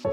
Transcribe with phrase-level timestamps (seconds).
[0.00, 0.10] 主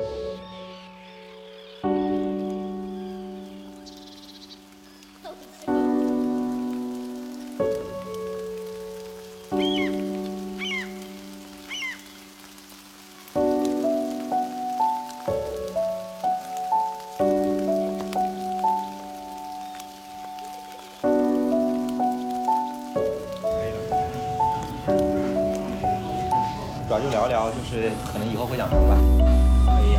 [26.91, 28.97] 要就聊一聊，就是可能以后会讲什么吧，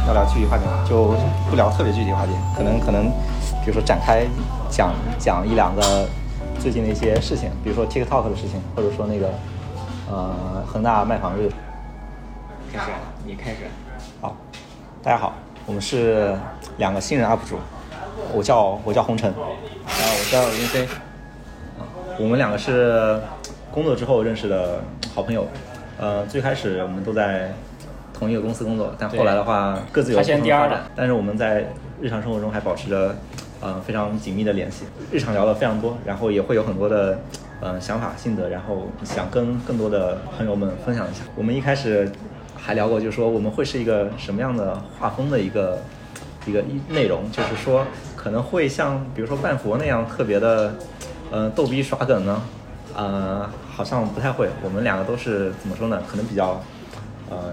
[0.07, 1.17] 可以聊聊具体话题，就
[1.51, 3.07] 不聊特别具体话题，可能可能，
[3.65, 4.25] 比如说展开
[4.71, 6.09] 讲讲一两个
[6.61, 9.31] 最近的一些事情，比如说 TikTok 的事情，或者说那个
[10.09, 11.51] 呃恒大卖房日。
[12.73, 12.91] 开始，
[13.25, 13.67] 你开始。
[14.21, 14.37] 好，
[15.03, 15.33] 大家好，
[15.67, 16.37] 我们是
[16.77, 17.57] 两个新人 UP 主，
[18.33, 20.85] 我叫我叫红尘，然后我叫云飞，
[21.81, 21.83] 啊，
[22.21, 23.21] 我们两个是
[23.73, 24.81] 工作之后认识的
[25.13, 25.49] 好朋友，
[25.99, 27.53] 呃，最开始我们都在
[28.19, 31.67] 同一个公司工作，但后来的话各自有他不先第二的同的发展，但是我们在
[32.01, 33.15] 日常生活中还保持着
[33.61, 37.19] 呃非常紧密的联系，日常聊的非常多，然后也会有很多的
[37.61, 41.25] 呃想法心得，然后想跟更多的朋友们分享一下。
[41.35, 42.11] 我们一开始
[42.57, 45.79] 还聊过，就是说我们会是一个什么样的画风的一个
[46.47, 47.85] 一个一内容，就是说
[48.17, 50.75] 可能会像比如说半佛那样特别的
[51.31, 52.43] 呃逗逼耍梗呢，
[52.95, 54.49] 呃好像不太会。
[54.65, 56.03] 我们两个都是怎么说呢？
[56.11, 56.63] 可能比较
[57.31, 57.53] 呃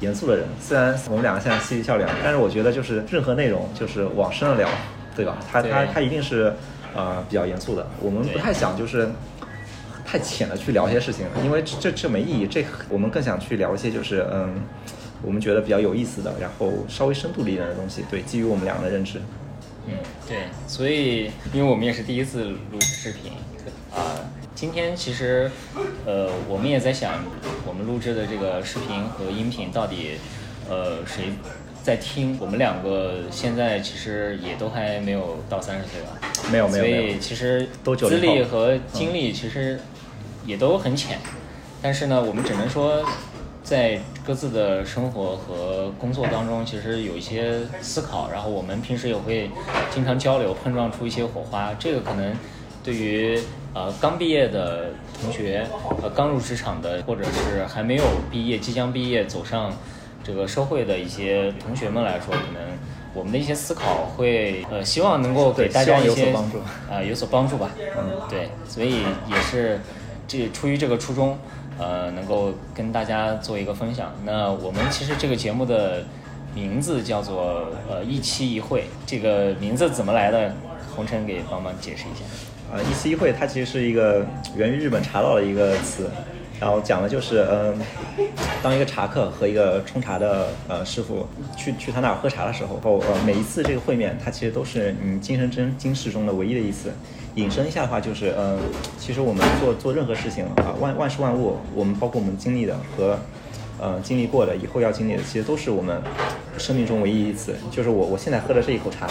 [0.00, 0.46] 严肃的人。
[0.60, 4.68] 虽然我们两个现在嬉皮笑脸，但是我觉得就是任何内容就是往深了聊，
[5.14, 5.38] 对吧？
[5.50, 6.52] 他他他一定是
[6.94, 7.86] 呃比较严肃的。
[8.00, 9.08] 我们不太想就是。
[10.02, 12.44] 太浅的去聊一些事情，因为这这这没意义。
[12.44, 14.60] 这我们更想去聊一些就是嗯，
[15.22, 18.04] 我们觉得比较有意思的，然后稍微深度一点的东西。
[18.10, 19.20] 对，基于我们两个的认知。
[19.86, 19.94] 嗯，
[20.26, 23.30] 对，所以因为我们也是第一次录视频
[23.94, 24.18] 啊、
[24.54, 25.50] 今天其实
[26.04, 27.24] 呃我们也在想，
[27.66, 30.18] 我们录制的这个视频和音频到底
[30.68, 31.32] 呃谁
[31.82, 32.36] 在听？
[32.40, 36.18] 我们两个现在其实也都还没有到三十岁吧，
[36.52, 39.80] 没有没有所以其实都资历和经历其实
[40.44, 41.18] 也都很浅，
[41.80, 43.04] 但是呢，我们只能说。
[43.62, 49.50] 在各自的生活和工作当中，其实有一些思考，然后我们平时也会
[49.90, 51.72] 经常交流，碰撞出一些火花。
[51.78, 52.34] 这个可能
[52.82, 53.38] 对于
[53.72, 55.66] 呃刚毕业的同学，
[56.02, 59.72] 呃刚入职场的，或者是还没有毕业、即将毕业走上
[60.24, 62.62] 这个社会的一些同学们来说，可能
[63.14, 66.58] 我们的一些思考会呃希望能够给大家一些帮助
[66.90, 67.70] 啊、有所帮助吧。
[67.78, 69.80] 嗯，对，所以也是
[70.26, 71.38] 这出于这个初衷，
[71.78, 74.12] 呃，能够跟大家做一个分享。
[74.24, 76.04] 那我们其实这个节目的
[76.54, 80.52] 名字叫做呃一期一会，这个名字怎么来的？
[80.94, 82.24] 红尘给帮忙解释一下。
[82.72, 86.08] 呃，一期一会它其实是一个源于日本茶道的一个词，
[86.60, 87.74] 然后讲的就是，嗯、
[88.62, 91.26] 当一个茶客和一个冲茶的呃师傅
[91.56, 96.92] 去去他那儿喝茶的时候，后呃每一次这个会面，它其实都是你今生真今世中的唯一的一次。
[97.36, 98.58] 引申一下的话，就是，嗯、
[98.98, 103.18] 其实我们做做任何事情啊、万万事万物，我们包括我们经历的和
[103.80, 106.02] 呃经历过的，以后要经历的，其实都是我们
[106.58, 107.54] 生命中唯一一次。
[107.70, 109.08] 就是我我现在喝的这一口茶，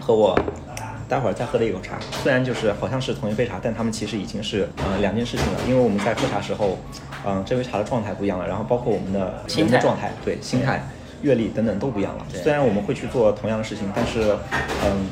[0.00, 0.36] 和我
[1.12, 5.60] 待会儿再喝的一口茶，虽然就是好像是同一杯茶，但他们其实已经是呃两件事情了。
[5.68, 6.78] 因为我们在喝茶时候，
[7.26, 10.82] 嗯、这杯茶的状态不一样了，然后包括我们的心态人的状态，对心态、
[11.20, 12.24] 阅历等等都不一样了。
[12.32, 14.34] 虽然我们会去做同样的事情，但是
[14.86, 15.10] 嗯。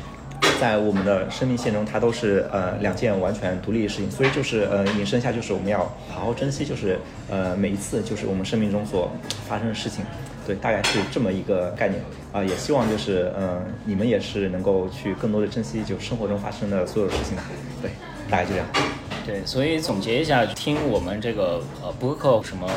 [0.59, 9.11] 在我们的生命线中，它都是呃两件完全独立的事情，所以就是呃引申一下，就是我们要好好珍惜，就是呃每一次就是我们生命中所
[9.47, 10.05] 发生的事情，
[10.45, 12.01] 对，大概是这么一个概念
[12.33, 17.43] 啊、也希望就是嗯、你们也是能够去更多的珍惜就生活中发生的所有事情的，
[17.81, 17.91] 对，
[18.29, 18.65] 大概就这样。
[19.25, 22.67] 对，所以总结一下，听我们这个呃播客什么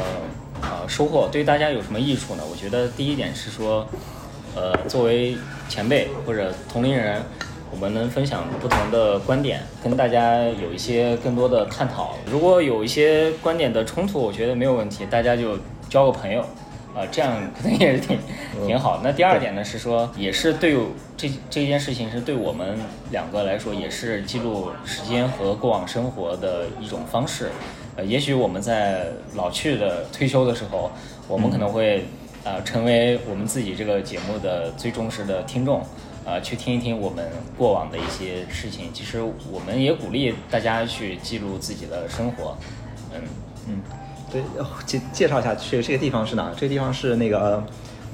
[0.61, 2.43] 呃收获，对大家有什么益处呢？
[2.51, 3.87] 我觉得第一点是说，
[4.55, 5.37] 呃，作为
[5.69, 7.23] 前辈或者同龄人，
[7.71, 12.17] 我们能分享不同的观点，跟大家有一些更多的探讨。
[12.31, 15.57] 如果有一些观点的冲突，我觉得没有问题，大家就
[15.89, 16.45] 交个朋友。
[16.95, 18.19] 啊、这样可能也是挺
[18.67, 19.01] 挺好。
[19.03, 20.77] 那第二点呢是说，也是对
[21.17, 22.79] 这这件事情是对我们
[23.11, 27.51] 两个来说，也是记录时间和过往生活的一种方式。
[27.97, 30.91] 呃，也许我们在老去的退休的时候，
[31.27, 32.05] 我们可能会
[32.45, 35.83] 呃成为我们自己这个节目的最忠实的听众。
[36.27, 37.29] 呃，去听一听我们
[37.59, 38.91] 过往的一些事情。
[38.95, 39.21] 其实
[39.53, 42.57] 我们也鼓励大家去记录自己的生活。
[43.13, 43.21] 嗯，
[43.69, 43.83] 嗯，
[44.35, 46.51] 对，哦介介绍一下这个这个地方是哪？
[46.57, 47.65] 这个地方是那个呃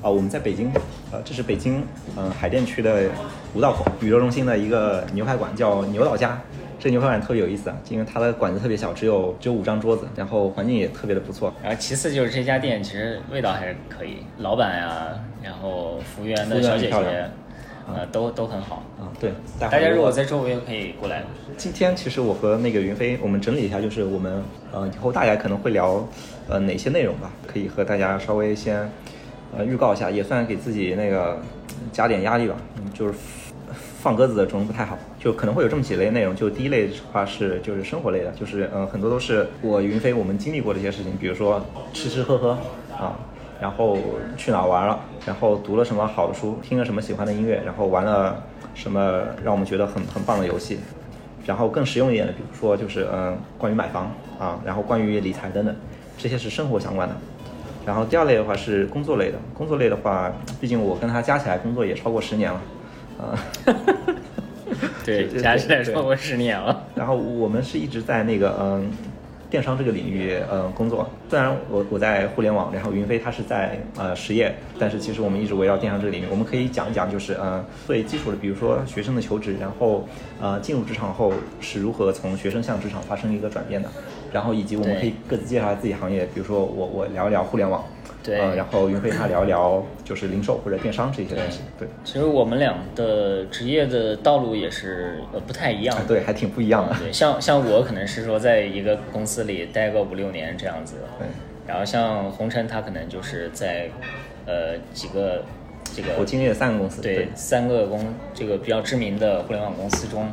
[0.03, 0.71] 啊，我们在北京，
[1.11, 1.83] 呃，这是北京，
[2.15, 3.09] 嗯、海淀区的
[3.55, 6.39] 五道口宇宙中心的一个牛排馆，叫牛老家。
[6.79, 11.53] 这牛排馆特别有意思啊，因为它的馆子特别小，只有只有五张桌子，然后环境也特别的不错。
[11.63, 15.09] 然后其次就是这家店其实味道还是可以，老板呀，
[15.43, 17.31] 然后服务员的小姐姐亮，
[17.97, 18.83] 呃，都都很好。
[18.99, 21.23] 啊，对，大家如果我在周围可以过来。
[21.57, 24.43] 今天其实我和那个云飞，我们整理一下，就是我们
[24.73, 26.07] 呃以后大家可能会聊
[26.49, 28.91] 呃哪些内容吧，可以和大家稍微先
[29.57, 31.39] 呃预告一下，也算给自己那个
[31.93, 32.57] 加点压力吧。
[32.77, 33.15] 嗯，就是
[34.01, 36.35] 放鸽子的种不太好，就可能会有这么几类内容。
[36.35, 42.59] 就第一类的话是就是生活类的，就是嗯、呃、很多都是我云飞我们经历过的一些事情，比如说吃吃喝喝
[42.97, 43.19] 啊。
[43.61, 43.99] 然后
[44.37, 48.43] 去哪玩了，然后读了什么好的书，听了什么喜欢的音乐，然后玩了
[48.75, 50.79] 什么让我们觉得很很棒的游戏，
[51.45, 55.77] 然后更实用一点的，比如说就是嗯，关于买房啊，然后关于理财等等，
[56.17, 57.15] 这些是生活相关的。
[57.87, 60.31] 然后第二类的话是工作类的，工作类的话，
[60.61, 62.61] 毕竟我跟他加起来工作也超过十年了，
[63.19, 63.39] 啊，
[65.05, 66.85] 对， 对加起来超过十年了。
[66.95, 68.91] 然后我们是一直在那个嗯
[69.51, 71.11] 电商这个领域呃工作。
[71.29, 76.27] 虽然我我在互联网，然后云飞他是在呃实业，但是其实我们一直围绕电商这个领域。
[76.31, 80.07] 我们可以讲一讲，就是呃最基础的，比如说学生的求职，然后
[80.41, 83.89] 呃进入职场后是如何从学生向职场发生一个转变的，
[84.33, 87.85] 然后以及我们可以各自介绍下自己行业，比如说我我聊一聊互联网。
[88.23, 96.05] 对呃，然后云飞他聊一聊就是零售或者电商这些东西，对，其实我们俩的职业的道路也是呃不太一样啊。
[96.07, 101.27] 对，还挺不一样的，对，像像我可能是说在一个公司里待个五六年这样子，对。
[101.67, 103.89] 然后像红尘他可能就是在
[104.45, 105.45] 呃几个
[105.95, 108.05] 这个我经历了三个公司，对三个公
[108.35, 110.31] 这个比较知名的互联网公司中，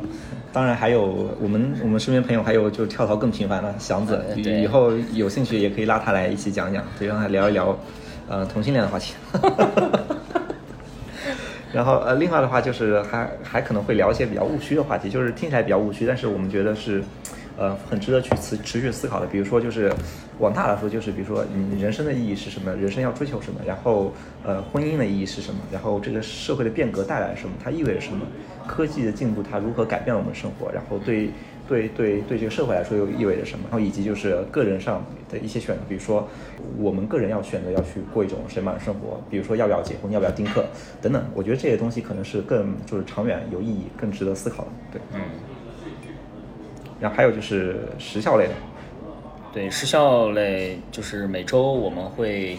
[0.52, 7.78] 当然还有我们我们身边朋友还有就是跳槽更频繁的祥子，以以后有兴趣也可以拉他来一起讲讲，对，让他聊一聊
[8.28, 9.14] 呃同性恋的话题。
[11.70, 17.04] 然后呃，另外的话就是还还可能会聊一些比较务虚的话题，就是听起来比较务虚，但是我们觉得是
[17.58, 19.26] 呃很值得去持持续思考的。
[19.26, 19.92] 比如说就是
[20.38, 24.12] 往大来说，就是比如说你人生的意义是什么，人生要追求什么，然后
[24.44, 28.24] 呃婚姻的意义是什么，然后这个社会的变革带来什么，它意味着什么，
[28.66, 31.30] 科技的进步它如何改变了我们生活，然后对。
[31.68, 33.66] 对对对，这个社会来说又意味着什么？
[33.68, 36.26] 然后以及就是个人上的一些选择，比如说
[36.78, 40.64] 我们个人要选择要去过一种什么样的生活，比如说要不要结婚，要不要丁克
[41.02, 41.22] 等等。
[41.34, 44.70] 我觉得这些东西可能是更就是长远有意义、更值得思考的。
[44.92, 45.20] 对，嗯，
[47.00, 48.52] 然后还有就是时效类的，
[49.52, 52.56] 对，时效类就是每周我们会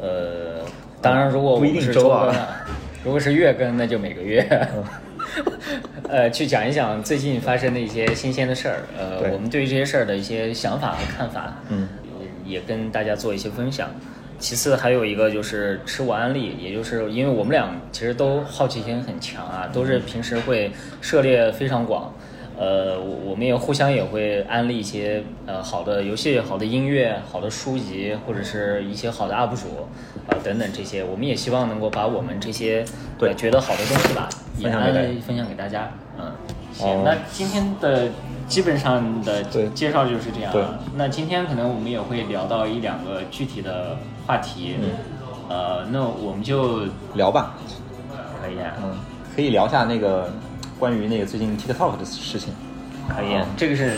[0.00, 0.64] 呃，
[1.00, 2.26] 当然如果我不是定周啊
[2.64, 2.74] 更
[3.04, 4.46] 如果是月更那就每个月。
[6.08, 11.88] 呃，去讲一讲最近发生的一些新鲜的事儿，呃，我们对于这些事儿的一些想法和看法，嗯，
[12.44, 13.88] 也跟大家做一些分享。
[14.38, 22.12] 其次还有一个就是吃我安利，也就是因为我们俩其实都好奇心很强啊，都是平时会涉猎非常广，
[22.62, 29.88] 呃，我我们也互相也会安利一些呃好的游戏、好的音乐、好的书籍，或者是一些好的 UP 主，
[30.28, 32.84] 呃等等这些，我们也希望能够把我们这些
[33.18, 34.28] 对呃觉得好的东西吧，
[34.58, 35.90] 也分享给分享给大家。
[36.16, 36.30] 嗯，
[36.72, 38.08] 行，哦那今天的
[38.46, 40.54] 基本上的对介绍就是这样。
[40.94, 44.90] 那今天可能我们也会聊到一两个具体的话题，嗯
[45.48, 46.82] 呃，那我们就
[47.14, 47.56] 聊吧，
[48.40, 48.94] 可以啊，嗯，
[49.34, 50.30] 可以聊下那个
[50.82, 52.52] 关于那个最近 TikTok 的事情。
[53.08, 53.96] 可以这个是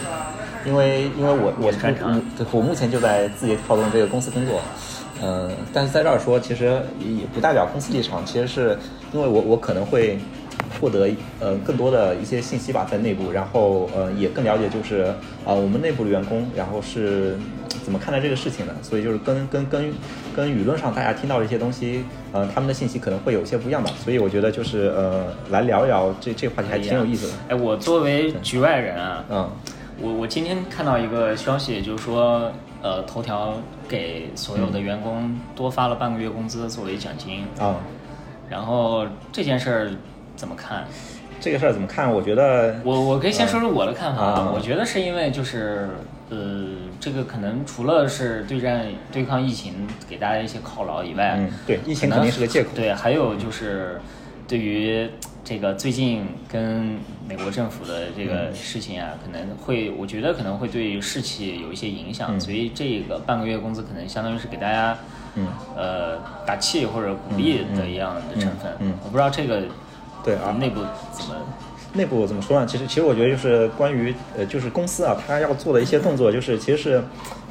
[0.66, 4.60] 因为因为我我我我目前就在字节跳动这个公司工作，
[5.22, 8.78] 嗯、但是在这儿说其实也不代表公司立场，其实是
[9.14, 10.18] 因为我我可能会
[10.78, 11.08] 获得
[11.40, 15.04] 呃更多的一些信息吧，在内部，然后呃也更了解就是
[15.46, 17.38] 啊、我们内部的员工，然后是
[17.84, 19.92] 怎么看待这个事情呢，所以就是跟跟跟
[20.34, 29.50] 跟舆论上大家听到的一些东西，呃他们的信息可能会有一些不一样吧，所以我觉得就是呃来聊一聊这这个话题还挺有意思的，哎，我作为局外人啊，嗯
[30.00, 32.50] 我我今天看到一个消息，就是说，
[32.82, 33.54] 呃，头条
[33.86, 37.76] 给所有的员工多发了半个月工资作为奖金，啊。
[38.50, 39.90] 然后这件事儿
[40.34, 40.84] 怎么看？
[41.40, 42.12] 这个事儿怎么看？
[42.12, 45.88] 我觉得我我可以先说说我的看法啊我觉得是因为就是
[46.30, 46.64] 呃，
[46.98, 52.70] 这个可能除了是对战对抗疫情给大家一些犒劳以外，嗯对疫情肯定是个借口。
[52.74, 54.00] 对，还有就是
[54.48, 55.08] 对于
[55.44, 62.40] 这个最近跟美国政府的这个事情啊，可能会我觉得可能会对士气有一些影响，嗯。
[62.40, 64.96] 所以这个半个月工资可能相当于是给大家。
[65.34, 65.46] 嗯。
[65.76, 68.94] 呃，打气或者鼓励的一样的成分，嗯嗯嗯。
[69.04, 69.62] 我不知道这个
[70.24, 70.52] 对啊。
[70.52, 70.80] 内部
[71.12, 71.34] 怎么
[71.94, 72.66] 内部怎么说呢？
[72.66, 77.02] 其实其实我觉得就是关于呃就是公司啊，它要做的一些动作，就是其实是，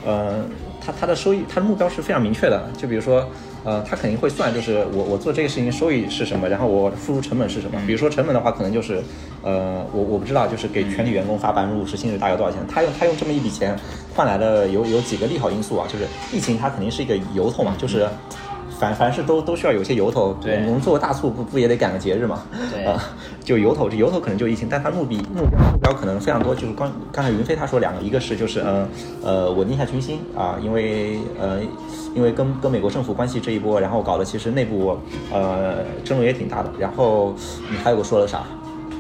[0.06, 0.44] 呃，
[0.86, 2.70] 它它的收益它的目标是非常明确的。
[2.78, 3.26] 就比如说，
[3.64, 7.82] 呃，它肯定会算，就是我我做这个事情收益是什么，然后我付出成本是什么。
[7.88, 9.02] 比如说成本的话，可能就是，
[9.42, 12.60] 呃，我我不知道，就是给全体员工发百分之五十薪水大概多少钱？
[12.68, 13.74] 他用他用这么一笔钱
[14.14, 18.06] 换来的有有几个利好因素啊，就是疫情它肯定是一个由头嘛，就是。
[18.80, 22.44] 凡凡事都都需要有些由头，对我们做个大促不不也得赶个节日嘛？
[22.72, 23.02] 对啊，
[23.44, 28.88] 就由头，这由头可能就疫情，但它目的目标目标可能非常多，就是刚刚才云飞他说两个，一个是就是嗯
[29.24, 31.60] 呃稳定一下军心啊，因为呃
[32.16, 34.98] 因为跟跟美国政府关系这一波，然后搞得其实内部
[35.32, 37.34] 呃争论也挺大的，然后
[37.70, 38.44] 你还有个说了啥？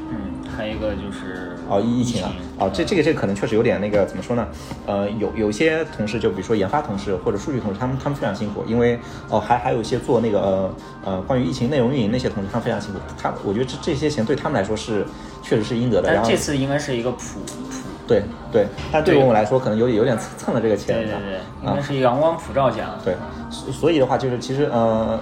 [0.09, 0.17] 嗯，
[0.55, 4.47] 还有一个就是哦，疫疫情啊，哦，这这个这个可能确实有点那个怎么说呢？
[4.85, 8.99] 呃，有有些同事，就比如说研发同事或者数据同事，他们他们非常辛苦，因为
[9.29, 10.73] 哦，还还有一些做那个呃
[11.05, 12.99] 呃关于疫情内容运营那些同事，他们非常辛苦。
[13.17, 15.05] 他我觉得这这些钱对他们来说是
[15.41, 16.13] 确实是应得的。
[16.13, 20.95] 然后但这次应该是一个普普，对对，但对于我们来说，可能有点有点蹭蹭了这个钱。
[20.95, 22.99] 对对对，应啊该是阳光普照奖。
[23.03, 23.15] 对，
[23.49, 25.19] 所所以的话就是其实呃，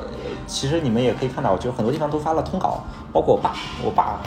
[0.47, 4.19] 其实你们也可以看到，就很多地方都发了通稿，包括我爸，我爸，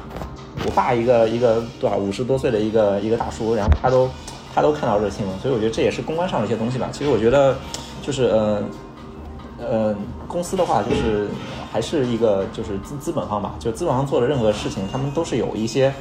[0.64, 4.08] 我爸一个一个多少五十多岁的一个一个大叔，然后他都
[4.54, 6.88] 他都看到这个新闻，所以我觉得这也是公关上的一些东西吧。
[6.92, 7.56] 其实我觉得
[8.02, 8.62] 就是呃
[9.58, 11.28] 呃，公司的话就是
[11.70, 15.92] 还是一个就是资资本方吧，就资本方做的任何事情，他们都是有一些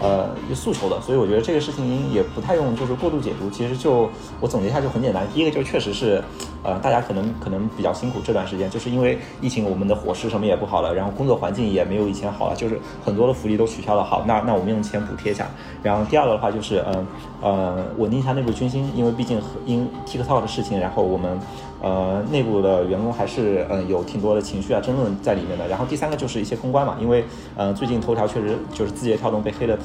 [0.00, 3.48] 呃诉求的，所以我觉得这个事情也不太用就是过度解读。
[3.50, 4.08] 其实就
[4.40, 6.22] 我总结一下就很简单，第一个就确实是
[6.62, 14.02] 呃大家可能可能比较辛苦这段时间，就是因为疫情，我们的伙食什么也不好了，然后工作环境也没有以前好了，就是很多的福利都取消了。
[14.02, 15.46] 好，那那我们用钱补贴一下。
[15.82, 17.06] 然后第二个的话就是呃
[17.42, 21.38] 呃稳定一下内部军心，因为毕竟因 TikTok 的事情，然后我们。
[21.80, 25.68] 呃，内部的员工还是嗯、呃、有挺多的情绪啊争论在里面的。
[25.68, 27.24] 然后第三个就是一些公关嘛，因为
[27.56, 29.78] 呃最近头条确实就是字节跳动被黑的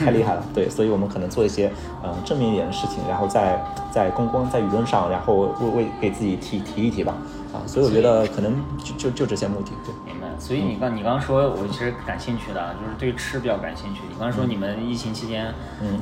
[0.00, 1.68] 太厉害了，对，所以我们可能做一些
[2.02, 7.14] 嗯、呃正面一点的事情，然后在在公关在舆论上，然后为为给自己提提一提吧，
[7.52, 9.92] 啊，所以我觉得可能就就就这些目的，对。
[10.38, 14.00] 所以你刚你刚说，我其实感兴趣的啊，就是对吃比较感兴趣。
[14.08, 16.00] 你刚说你们疫情期间，嗯，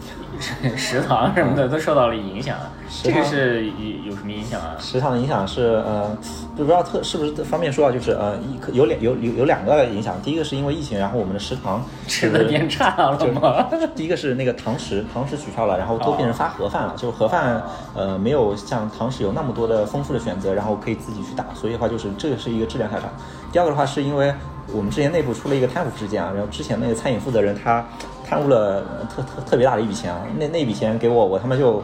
[0.76, 2.70] 食堂什么的都受到了影响，啊
[3.02, 4.76] 这个是有有什么影响啊？
[4.78, 6.16] 食堂的影响是呃，
[6.56, 8.38] 不知道特是不是方便说啊，就是呃
[8.72, 13.66] 有两有有有两个影响，第一个是因为疫情，然后我们的食堂吃的变差了吗？
[13.94, 16.94] 第一个是那个堂食，堂食取消了，然后都变成发盒饭了。
[16.96, 17.62] 就盒饭，
[17.94, 23.08] 呃，没有像堂食有那么多的丰富的选择，然后可以自己去打，所以的话就是这个是一个质量下降。
[23.54, 24.34] 第二个的话是因为
[24.72, 27.86] 我们之前内部出了一个贪腐事件啊，然后之前那个餐饮负责人他
[28.28, 31.80] 贪污了特特特别大的一笔钱啊，那那笔钱给我，我他妈就。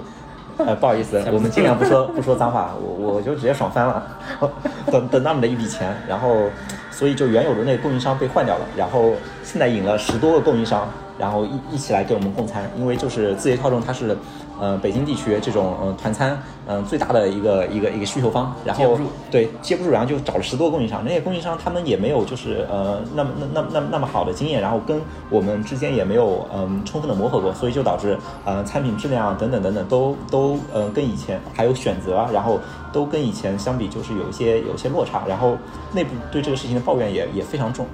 [0.58, 4.06] 呃，不好意思， 我们尽量不说不说脏话，我我就直接爽翻了，
[4.92, 6.50] 等等那么的一笔钱，然后
[6.90, 9.12] 所以就原有的那个供应商被换掉了，然后
[9.42, 10.86] 现在引了十多个供应商，
[11.18, 14.14] 然后一一起来给我们供餐，因为就是字节跳动它是
[14.60, 16.32] 呃北京地区这种呃团餐
[16.66, 18.98] 嗯、呃最大的一个一个一个需求方，然后
[19.30, 25.00] 对接不住，然后就找了十多个供应商，那些供应商他们也没有就是呃那么那那那那么好的经验，然后跟
[25.30, 32.60] 我们之间也没有嗯、充分的磨合过，所以就导致呃产品质量等等等等都都呃跟以前还有选择，然后
[32.92, 35.56] 都跟以前相比就是有一些有一些落差，然后
[35.92, 37.86] 内部对这个事情的抱怨也也非常重，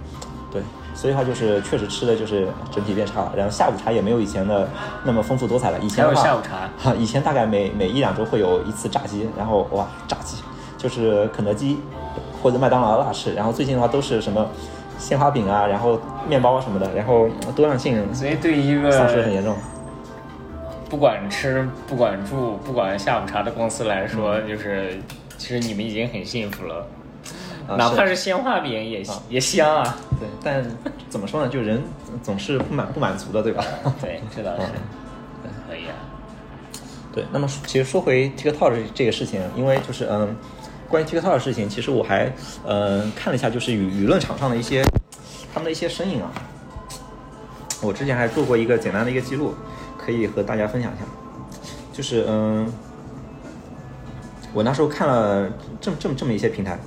[0.53, 0.61] 对。
[0.97, 4.67] 所以的话就是确实吃的就是整体变差了，然后下午茶也没有以前的
[5.05, 5.79] 那么丰富多彩了。
[5.81, 10.43] 以前还有下午茶哈， 以前大概每每一两周会有一次炸鸡，然后哇，炸鸡
[10.79, 11.79] 就是肯德基
[12.43, 14.49] 或者麦当劳大吃，然后最近的话都是什么
[14.99, 19.55] 鲜花饼啊，然后面包什么的，然后多样性所以对一个丧失很严重。
[20.89, 24.99] 不管吃、不管住、不管下午茶的公司来说，就是
[25.37, 26.87] 其实你们已经很幸福了，啊
[27.69, 29.97] 哪怕是是鲜花饼也啊也香啊。
[30.21, 30.65] 对，但
[31.09, 31.49] 怎么说呢？
[31.49, 31.83] 就人
[32.23, 33.65] 总是不满不满足的，对吧？
[34.01, 34.63] 对，这倒是
[35.45, 35.95] 嗯可以啊。
[37.13, 40.37] 对，那么其实说回 TikTok 这这个事情，因为就是嗯，
[40.89, 42.31] 关于 TikTok 的事情，其实我还
[42.67, 44.85] 嗯看了一下，就是舆舆论场上的一些
[45.53, 46.31] 他们的一些身影啊。
[47.83, 49.55] 我之前还做过一个简单的一个记录，
[49.99, 51.05] 可以和大家分享一下。
[51.93, 52.71] 就是嗯，
[54.53, 56.79] 我那时候看了这么这么这么一些平台，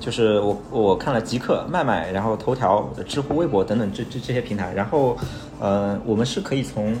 [0.00, 5.16] 就是我我看了极客、麦麦，然后头条、知乎、微博等等这这这些平台，然后
[5.60, 6.96] 呃，我们是可以从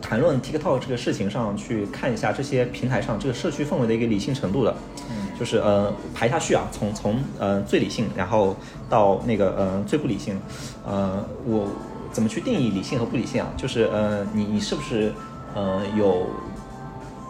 [0.00, 4.72] 谈论 TikTok 这个事情上去看一下这些平台上这个社区氛围的一个理性程度的。
[5.10, 8.54] 嗯，就是呃排下去啊，从从呃最理性，然后
[8.88, 10.40] 到那个呃最不理性，
[10.86, 11.66] 呃我
[12.12, 13.48] 怎么去定义理性和不理性啊？
[13.56, 15.12] 就是呃你你是不是
[15.54, 16.28] 呃有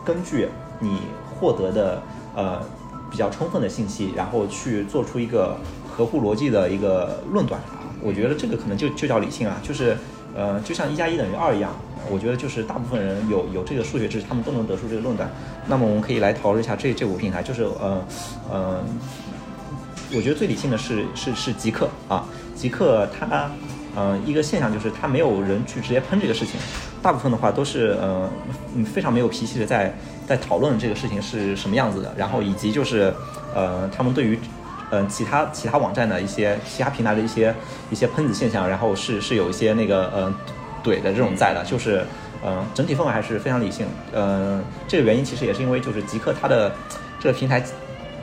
[0.05, 1.01] 根据你
[1.35, 2.03] 获得的
[2.35, 2.61] 呃
[3.11, 5.57] 比较充分的信息，然后去做出一个
[5.89, 7.87] 合乎逻辑的一个论断啊。
[8.03, 9.97] 我觉得这个可能就就叫理性啊，就是
[10.35, 11.73] 呃，就像一加一等于二一样，
[12.11, 15.31] 我觉得就是大部分人有有这个数学知识，他们都能得出这个论断。
[15.67, 18.05] 那么我们可以来讨论一下这这五个平台，就是呃
[18.51, 18.85] 呃，
[20.15, 23.51] 我觉得最理性的是是是极客啊，极客它
[23.97, 26.61] 呃一个现象就是它没有人去直接喷这个事情，
[27.07, 28.29] 大部分的话都是呃
[28.85, 29.95] 非常没有脾气的在
[30.27, 33.15] 在讨论这个事情是什么样子的，然后以及就是
[33.55, 34.37] 呃他们对于
[34.91, 37.55] 嗯，其他其他网站的一些其他平台的一些
[37.91, 40.35] 一些喷子现象，然后是是有一些那个嗯
[40.83, 42.05] 怼的这种在的，就是
[42.45, 43.87] 嗯整体氛围还是非常理性。
[44.13, 46.73] 嗯，这个原因其实也是因为就是极客它的
[47.21, 47.63] 这个平台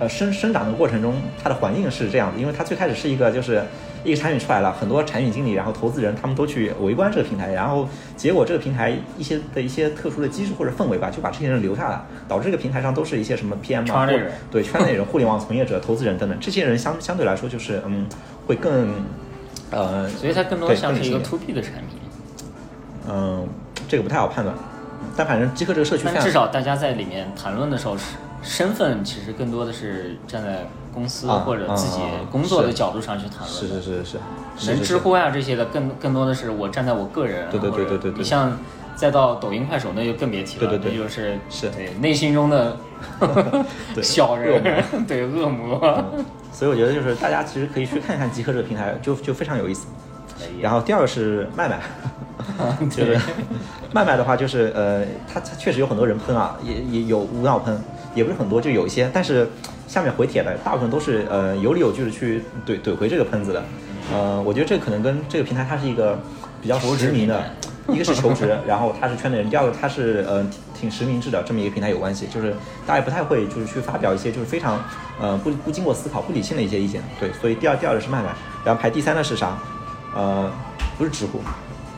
[0.04, 3.64] 呃生生长的过程中，它的环境是这样的，因为它最开始是一个就是
[4.04, 14.14] 一个产品出来了，很多产品经理然后投资人他们都去围观这个平台，然后结果这个平台一些的一些特殊的机制或者氛围吧，就把这些人留下来，导致这个平台上都是一些什么 PM 啊，或
[14.52, 18.06] 对圈内人、互联网从业者、投资人等等，这些人相相对来说就是嗯
[18.46, 18.94] 会更
[19.72, 22.00] 呃，所以它更多像是一个 to B 的产品。
[23.08, 23.48] 嗯，
[23.88, 24.54] 这个不太好判断，
[25.16, 28.04] 但反正极客这个社区，但至少大家在里面谈论的时候是
[28.44, 32.00] 身份，其实更多的是站在公司或者自己
[32.32, 33.50] 工作的角度上去谈论。
[33.50, 34.20] 是是是
[34.58, 37.50] 是，能知乎啊这些的，更更多的是我站在我个人。
[37.50, 38.12] 对对对对对。
[38.12, 38.58] 你像
[38.96, 42.78] 再到抖音、快手，那就更别提了，那就是是对内心中的
[44.04, 44.62] 小人，
[45.08, 45.80] 对恶魔。
[46.52, 49.88] 所以我觉得就是大家其实可以去看看极客这个平台，就就非常有意思。
[50.62, 51.80] 然后第二个是麦麦，
[52.90, 53.20] 就是
[53.92, 57.82] 麦麦的话，就是呃，他他确实有很多人喷啊，也也有无脑喷，
[58.14, 59.50] 也不是很多，就有一些，但是
[59.88, 63.64] 下面回帖的大部分都是呃有理有据的去怼怼回这个喷子的，
[64.12, 66.20] 呃，我觉得这可能跟这个平台它是一个
[66.62, 67.44] 比较实名的，
[67.90, 72.56] 一个是求职，然后它是圈内人，第二个它是呃挺实名制的这么一个平台有关系，就是
[72.86, 74.84] 大家不太会就是去发表一些就是非常
[75.20, 78.30] 呃不不经过思考不理性的一些意见，对，所以第二第二个是麦麦，
[78.64, 79.58] 然后排第三的是啥？
[80.16, 80.52] 呃，
[80.98, 81.42] 不是知乎，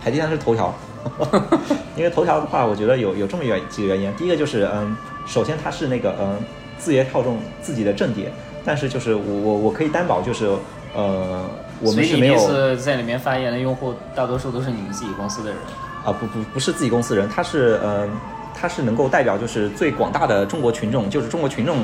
[0.04, 0.74] 排第三是头条，
[1.96, 4.14] 因为头条的话，我觉得有有这么原几个原因。
[4.16, 4.96] 第一个就是，嗯，
[5.26, 6.38] 首先它是那个，嗯，
[6.78, 8.32] 字节跳动自己的正碟，
[8.66, 10.50] 但是就是我我我可以担保，就是
[10.96, 11.46] 呃，
[11.82, 15.58] 我们是没有在里面发言的用户，大多数都是你们自己公司的人
[16.04, 18.10] 啊，不不不是自己公司人，他是嗯，
[18.54, 21.78] 他是能够代表就是最广大的中国群众，就是中国群众，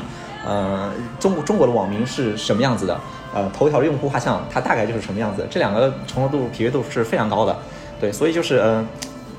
[0.46, 3.00] 呃，中中国的网民是什么样子的。
[3.34, 5.48] 呃，头条的用户画像，它大概就是什么样子？
[5.50, 7.58] 这两个重合度、匹配度是非常高的，
[7.98, 8.86] 对，所以就是，嗯，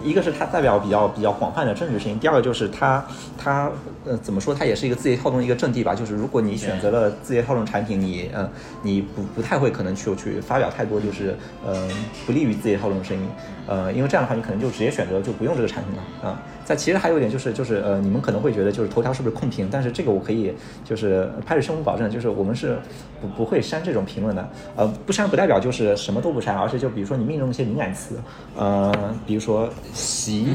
[0.05, 3.05] 一个是它代表比较比较广泛的政治声音，第二个就是它
[3.39, 3.71] 它
[4.05, 4.55] 呃怎么说？
[4.55, 5.95] 它也是一个字节跳动的一个阵地吧。
[5.95, 8.49] 就是如果你选择了字节跳动产品，你呃
[8.83, 11.89] 你不不太会可能去去发表太多就是呃
[12.27, 13.29] 不利于字节跳动的声音，
[13.67, 16.43] 呃，因为这样的话你可能就直接选择就不用这个产品了啊。
[16.65, 19.69] 在其实还有一点就是就是呃，你们可能会觉得就是头条是不是控评？
[19.71, 22.79] 但是这个我可以就是拍着胸脯保证，就是我们是
[23.21, 24.49] 不不会删这种评论的。
[24.77, 28.17] 呃，不删不代表就是什么都不删，而且就比如说你命中一些敏感词，
[28.57, 28.93] 呃，
[29.27, 30.55] 比如说习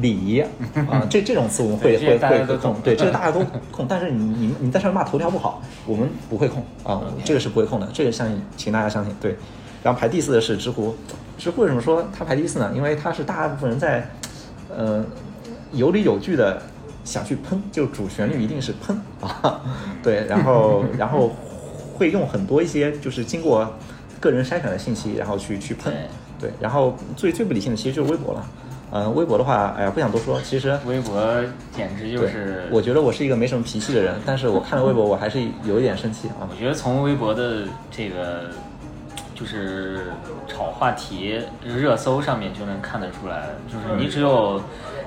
[0.00, 0.40] 礼
[0.88, 2.76] 啊， 这这种词我们会会会控。
[2.82, 3.86] 对，这个大家都控。
[3.88, 7.88] 但是你你你在上面骂头条不好，我们不会控啊，这个是不会控的。
[7.92, 9.14] 这个相信，请大家相信。
[9.20, 9.36] 对，
[9.82, 10.94] 然后排第四的是知乎，
[11.36, 12.72] 知乎为什么说它排第四呢？
[12.74, 14.08] 因为它是大部分人在，
[14.76, 15.04] 呃。
[15.72, 16.62] 有理有据的
[17.02, 19.60] 想去喷，就主旋律一定是喷 啊，
[20.04, 21.34] 对，然后 然后
[21.98, 23.68] 会用很多一些就是经过
[24.20, 25.92] 个人筛选的信息，然后去去喷，
[26.38, 28.46] 对，然后最最不理性的其实就是微博了，
[28.92, 31.20] 嗯，微博的话，哎呀，不想多说，其实微博
[31.74, 36.46] 简直就是，我觉得我是一个没什么脾气的人，但是我看了微博，我还是有一点生气啊。
[36.48, 38.42] 我觉得从微博的这个
[39.34, 40.12] 就是
[40.46, 44.60] 炒话题热搜上面就能看得出来，就是你只有。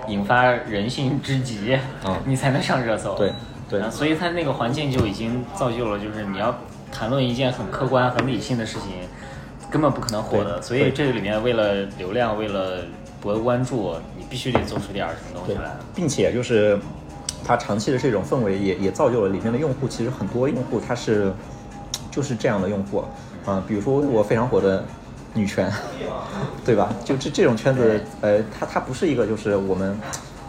[0.07, 1.77] 引发人性之极，
[2.23, 3.13] 你才能上热搜。
[3.15, 3.33] 对
[3.69, 6.57] 对，所以他那个环境就已经造就了，就是你要
[6.93, 9.01] 谈论一件很客观、很理性的事情，
[9.69, 10.61] 根本不可能火的。
[10.61, 12.85] 所以这个里面为了流量，为了
[13.19, 15.75] 博关注，你必须得做出点什么东西来。
[15.93, 16.79] 并且就是
[17.43, 21.33] 它长期的这种氛围，也也造就了里面的用户，其实很多用户他是
[22.09, 23.03] 就是这样的用户
[23.47, 24.83] 啊，比如说我非常火的。
[25.33, 25.71] 女权，
[26.65, 26.91] 对吧？
[27.05, 29.95] 就这这种圈子，呃，它它不是一个就是我们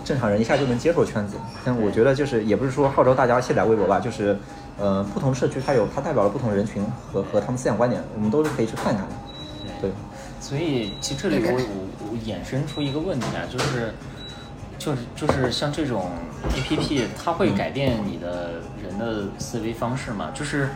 [0.03, 1.37] 正常人一下就能接受圈子。
[1.63, 4.35] 但我觉得就是也不是说号召大家卸载微博吧，就是
[4.79, 6.83] 呃，不同社区它有它代表了不同人群
[7.13, 9.15] 和和他们思想观点，我们都是可以去看一看的。
[9.83, 9.91] 对，
[10.41, 13.93] 所以其实这里我我我衍生出一个问题啊，就是
[14.79, 16.13] 就是就是像这种
[16.57, 20.31] A P P，它会改变你的人的思维方式吗？
[20.33, 20.71] 就是。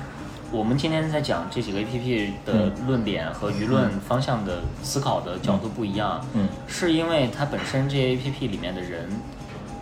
[0.53, 9.09] 我们今天在讲这几个 A P P 的论点和舆论方向的思考的角度不一样，嗯，是因为它本身这些 A P P 里面的人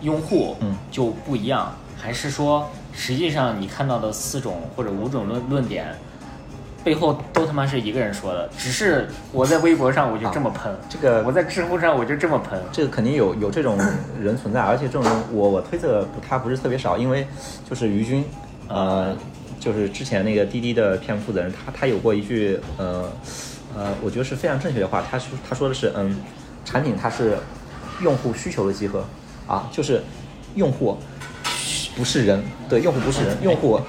[0.00, 0.56] 用户
[0.88, 5.92] 就不一样，还是说实际上你看到的四种或者五种论论点
[6.84, 13.76] 背后都他妈是一个人说的，只是我在微博上我就这么喷，这个我在知乎上我就这么喷，这个肯定有有这种
[14.20, 17.26] 人存在，而且这种人我我推测他不是特别少，因为
[17.68, 18.24] 就是于军，
[18.68, 19.14] 呃，
[19.60, 23.12] 就是之前那个滴滴的片负责人，他他有过一句呃
[23.76, 26.16] 呃，我觉得是非常正确的话，他说他说的是嗯，
[26.64, 27.38] 产品它是
[28.02, 29.04] 用户需求的集合
[29.46, 30.02] 啊，就是
[30.56, 30.96] 用户
[31.94, 33.80] 不是人，对，用户不是人，用户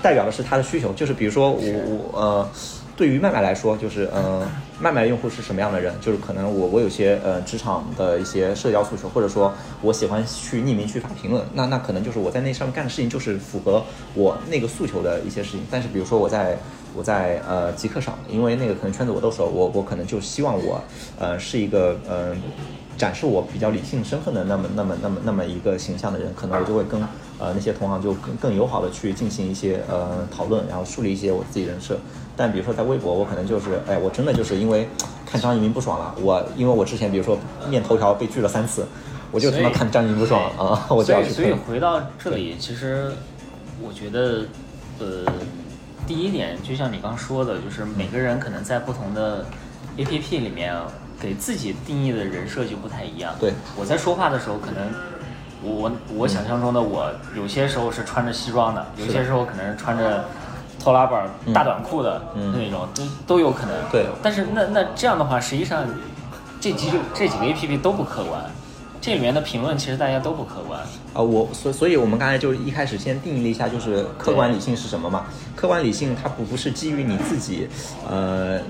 [0.00, 2.48] 代表的是他的需求，就是比如说我我呃。
[2.96, 5.94] 对于麦麦来说，就是呃，麦麦用户是什么样的人？
[6.00, 13.82] 就是可能我我有些呃职场的一些社交诉求，或者说我喜欢去匿名去发评论，那那可能就是我在那上面干的事情就是符合
[14.14, 15.66] 我那个诉求的一些事情。
[15.70, 16.58] 但是比如说我在
[16.94, 20.82] 我在呃极客上，因为那个可能圈子我都熟，我我可能就希望我
[21.18, 22.36] 呃是一个呃
[22.98, 27.00] 展示我比较理性身份的那么那么那么那么一个形象的人，可能我就会跟
[27.38, 31.98] 呃那些同行就更更友好的去进行一些呃讨论，然后树立一些我自己人设。
[32.36, 34.86] 但比如说在微博，我可能就是，哎，我真的就是因为
[35.24, 36.14] 看张一鸣不爽了。
[36.20, 38.86] 我因为我之前比如说面头条被拒了三次，
[39.32, 43.10] 我就他妈看张一鸣不爽啊， 我就要去所以回到 这里，其实
[43.80, 44.44] 我觉得，
[44.98, 45.24] 呃，
[46.06, 49.46] 第一点就像你刚说的，就是每个人可能在不同的
[49.96, 50.74] APP 里面
[51.18, 53.34] 给自己定义的人设就不太一样。
[53.40, 54.92] 对，我在说话的时候，可能
[55.66, 60.24] 我我想象中的我有些时候是穿着西装的，有些时候可能是穿着。
[60.78, 62.22] 拖拉板、大短裤的
[62.54, 63.74] 那种都都有可能。
[63.90, 64.06] 对。
[64.22, 65.84] 但是那那这样的话，实际上
[66.60, 68.40] 这几这几个 A P P 都不客观，
[69.06, 70.80] 这里面的评论其实大家都不客观。
[71.14, 75.26] 啊，我所所以，我们刚才就一开始先定义了一下，就是客观理性是什么嘛？
[75.54, 77.68] 客观理性它不不是基于你自己，
[78.10, 78.60] 呃。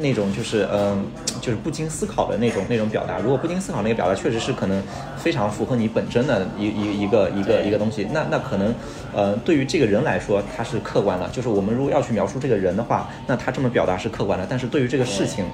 [0.00, 1.04] 那种就是嗯，
[1.40, 3.20] 就是不经思考的那种那种表达。
[3.20, 4.82] 如果不经思考那个表达，确实是可能
[5.16, 8.08] 非常符合你本真的一一一个一个一个东西。
[8.12, 8.74] 那那可能
[9.14, 11.28] 呃，对于这个人来说，他是客观的。
[11.28, 14.44] 就是我们如果要去描述这个人的话，那他这么表达是客观的。
[14.50, 15.44] 但是对于这个事情，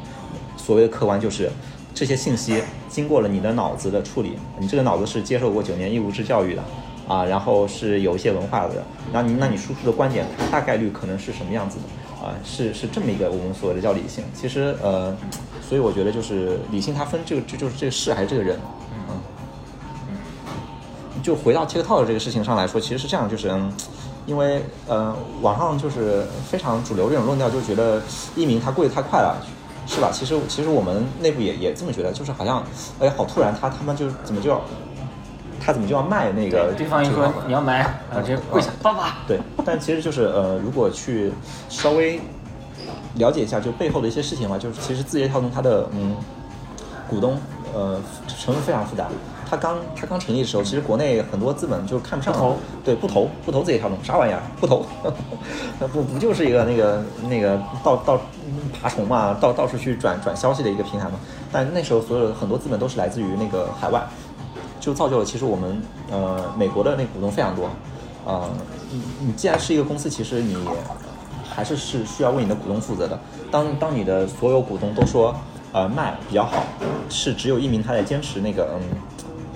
[0.57, 1.51] 所谓的客观就是
[1.99, 6.63] 这些信息经过了你的脑子的处理，你这个脑子是接受过九年义务制教育的
[7.09, 8.75] 啊，然后是有一些文化的，
[9.13, 12.25] 然后你那你输出的观点大概率可能是什么样子的？
[12.25, 14.23] 啊，是是这么一个我们所谓的叫理性。
[14.33, 15.13] 其实呃，
[15.69, 18.57] 所以我觉得就是理性，它分这个就就是这个事还是这个人。
[18.93, 19.21] 嗯
[21.21, 23.51] 就回到 TikTok 这个事情上来说，其实是这样，就是
[24.25, 28.01] 因为呃，网上就是非常主流这种论调，就觉得
[28.37, 29.37] 一鸣他过得太快了，
[29.89, 30.11] 是吧？
[30.13, 32.63] 其实其实我们内部也也这么觉得，就是好像
[33.01, 34.61] 哎，好突然，他他们就怎么就要。
[35.61, 36.73] 他怎么就要卖那个？
[36.79, 39.19] 对方一说你要买，啊，直接跪下，爸爸。
[39.27, 41.31] 对，但其实就是呃，如果去
[41.69, 42.19] 稍微
[43.17, 46.17] 了解一下就背后的一些事情的话，就是其实字节跳动它的嗯
[47.07, 47.39] 股东
[47.75, 49.09] 呃成分非常复杂。
[49.49, 54.85] 它刚它刚成立的时候，其实国内很多资本就看不上，投对不投不投字节跳动啥玩意儿不投，
[55.93, 58.21] 不不就是一个那个那个到到
[58.81, 61.21] 爬虫嘛，到到处去转转消息的一个平台嘛。
[61.51, 64.07] 但那时候所有的很多资本都是来自于那个海外。
[64.81, 67.67] 就造就了，其实我们呃美国的那股东非常多，
[68.25, 68.49] 啊，
[68.91, 70.57] 你你既然是一个公司，其实你
[71.51, 73.19] 还是是需要为你的股东负责的。
[73.51, 75.35] 当当你的所有股东都说
[75.73, 76.63] 呃卖比较好，
[77.11, 78.81] 是只有一名他在坚持那个嗯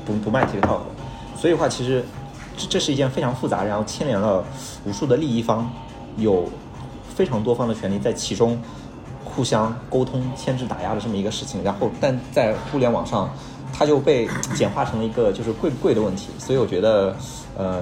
[0.05, 0.81] 不不卖 TikTok，
[1.37, 2.05] 所以的话其实
[2.57, 4.45] 这这是一件非常复杂，然后牵连了
[4.85, 5.71] 无数的利益方，
[6.17, 6.49] 有
[7.15, 8.61] 非常多方的权利在其中
[9.25, 11.63] 互相沟通、牵制、打压的这么一个事情。
[11.63, 13.29] 然后但在互联网上。
[13.75, 17.17] 它就被简化成了一个就是贵不贵的问题，所以我觉得，
[17.57, 17.81] 呃，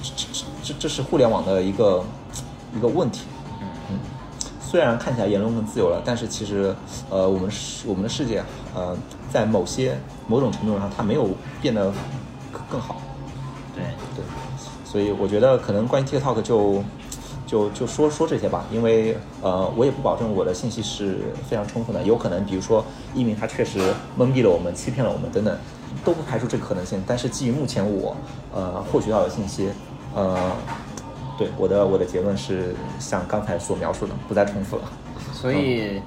[0.00, 2.04] 这这这这是互联网的一个
[2.76, 3.22] 一个问题。
[3.90, 3.98] 嗯，
[4.60, 6.72] 虽然看起来言论更自由了，但是其实，
[7.10, 8.40] 呃，我们世我们的世界，
[8.72, 8.96] 呃，
[9.32, 11.92] 在某些某种程度上，它没有变得
[12.68, 13.00] 更好。
[13.74, 14.24] 对对，
[14.84, 16.82] 所以我觉得可能关于 TikTok 就。
[17.44, 23.78] 就就说说这些吧，因为呃，我也不保证我的信息是非常充分的，有可能比如说一鸣他确实
[24.16, 25.54] 蒙蔽了我们，欺骗了我们等等，
[26.02, 27.04] 都不排除这个可能性。
[27.06, 28.16] 但是基于目前我
[28.54, 29.68] 呃获取到的信息，
[30.14, 30.50] 呃，
[31.36, 34.84] 对我的我的结论是像刚才所描述的，不再重复了。
[35.34, 36.00] 所以，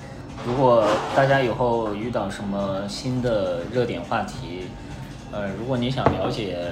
[0.44, 0.84] 如果
[1.16, 4.68] 大家以后遇到什么新的热点话题，
[5.32, 6.72] 呃，如果你想了解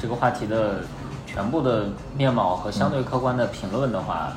[0.00, 0.80] 这个话题的。
[1.32, 1.84] 全部的
[2.16, 4.32] 面貌和相对客观的评论的话，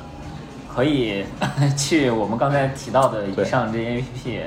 [0.72, 1.24] 可以
[1.76, 4.40] 去我们刚才提到的以上这些 APP，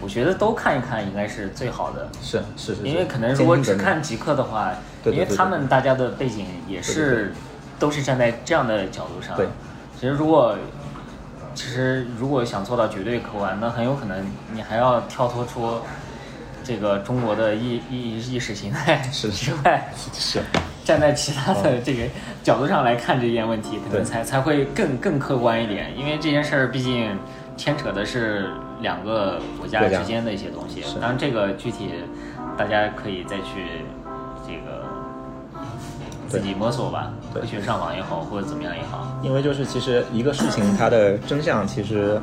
[0.00, 2.08] 我觉得都看一看应该是最好的。
[2.20, 2.82] 是是是。
[2.82, 4.72] 因为可能如果只看极客的话，
[5.04, 7.32] 因为他们大家的背景也是
[7.78, 9.36] 都是站在这样的角度上。
[9.36, 9.46] 对。
[9.94, 10.56] 其实如果
[11.54, 15.78] 其实如果想做到绝对客观，那很有可能你还要跳脱出
[16.62, 19.92] 这个中国的意意意识形态是之外。
[20.12, 20.40] 是。
[20.84, 22.02] 站在其他的这个
[22.42, 25.96] 角度上来看这件问题，可能才才会更更客观一点。
[25.96, 27.18] 因为这件事儿毕竟
[27.56, 28.50] 牵扯的是
[28.82, 30.82] 两个国家之间的一些东西。
[31.00, 31.88] 当然，这个具体
[32.58, 33.64] 大家可以再去
[34.02, 34.03] 这个
[36.28, 39.06] 自己摸索吧，科学上网也好，或者怎么样也好。
[39.22, 42.20] 因为就是其实一个事情它的真相其实。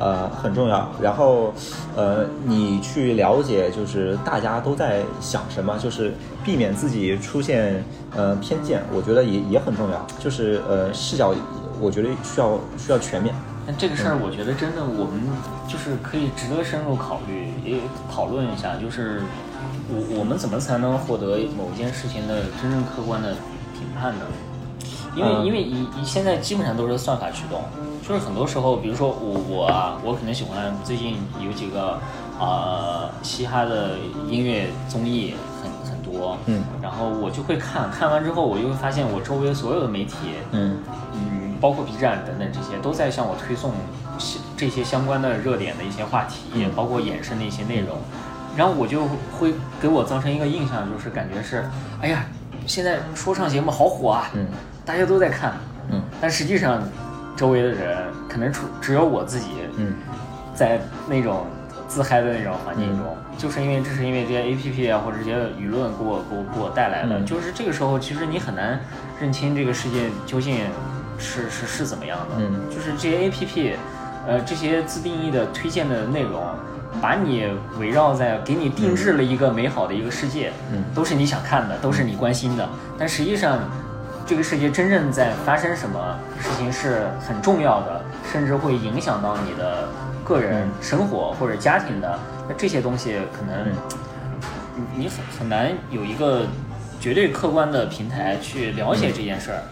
[0.00, 0.90] 呃，很重要。
[1.00, 1.54] 然后，
[1.94, 6.12] 呃，你去了解，就是大家都在想什么，就是
[6.44, 10.04] 避免自己出现呃偏见，我觉得也也很重要。
[10.18, 11.32] 就是呃视角，
[11.80, 13.32] 我觉得需要需要全面。
[13.64, 15.22] 但这个事儿，我觉得真的我们
[15.68, 17.78] 就是可以值得深入考虑，也
[18.12, 19.22] 讨论一下，就是
[19.94, 23.34] 我我们怎么才能获得某件事情的真正客观的
[23.72, 24.26] 评判呢？
[25.14, 27.62] 因为因为以以现在基本上都是算法驱动。
[28.06, 31.98] 就是很多时候，比如说我我啊，我可能喜欢最近有几个
[32.38, 33.96] 呃嘻哈的
[34.28, 40.14] 音乐综艺很很多，嗯，然后我就会看看完之后，我就会发现我周围所有的媒体，
[40.50, 40.76] 嗯
[41.14, 43.72] 嗯，包括 B 站等等这些，都在向我推送
[44.54, 47.96] 这些相关的热点的一些话题，包括衍生的一些内容，
[48.56, 49.04] 然后我就
[49.38, 51.64] 会给我造成一个印象，就是感觉是，
[52.00, 52.24] 哎呀，
[52.66, 54.46] 现在说唱节目好火啊，嗯，
[54.84, 55.54] 大家都在看，
[55.90, 56.82] 嗯，但实际上。
[57.36, 59.92] 周围的人可能除只有我自己，嗯，
[60.54, 61.44] 在那种
[61.88, 68.78] 自嗨的那种环境中，就是因为这是因为这些 A P P 啊或者这些舆论给我给我给我带来的，就是这个时候其实你很难
[69.20, 70.60] 认清这个世界究竟
[71.18, 73.76] 是是是怎么样的，嗯，就是这些 A P P，
[74.28, 76.40] 呃这些自定义的推荐的内容，
[77.00, 77.46] 把你
[77.78, 83.58] 围绕在给你定制了一个美好的一个世界，嗯，都是你想看的，都是你关心的，但实际上。
[84.26, 88.02] 这个世界真正在发生什么事情是很重要的，
[88.32, 89.86] 甚至会影响到你的
[90.24, 92.18] 个人生活或者家庭的。
[92.48, 93.70] 那这些东西可能
[94.96, 96.46] 你很很难有一个
[97.04, 99.62] 绝对客观的平台去了解这件事儿。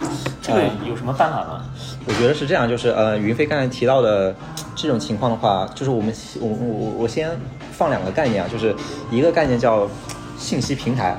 [0.42, 1.64] 这个有什么办法吗？
[2.04, 4.36] 我觉得是这样，就是呃，云飞刚才提到的
[4.76, 7.30] 这种情况的话，就是我们我我我先
[7.72, 8.76] 放两个概念啊，就是
[9.10, 9.88] 一个概念叫
[10.36, 11.16] 信息平台，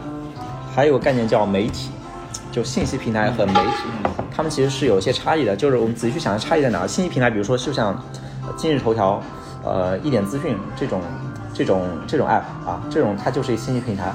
[0.75, 1.89] 还有个概念叫媒体。
[2.51, 3.83] 就信息平台和媒体，
[4.31, 5.55] 他们其实是有一些差异的。
[5.55, 6.85] 就是我们仔细去想，差异在哪？
[6.85, 7.99] 信息平台，比如说就像
[8.55, 9.19] 今日头条、
[9.63, 11.01] 呃一点资讯这种、
[11.55, 14.11] 这种、这种 app 啊，这种它就是一个信息平台，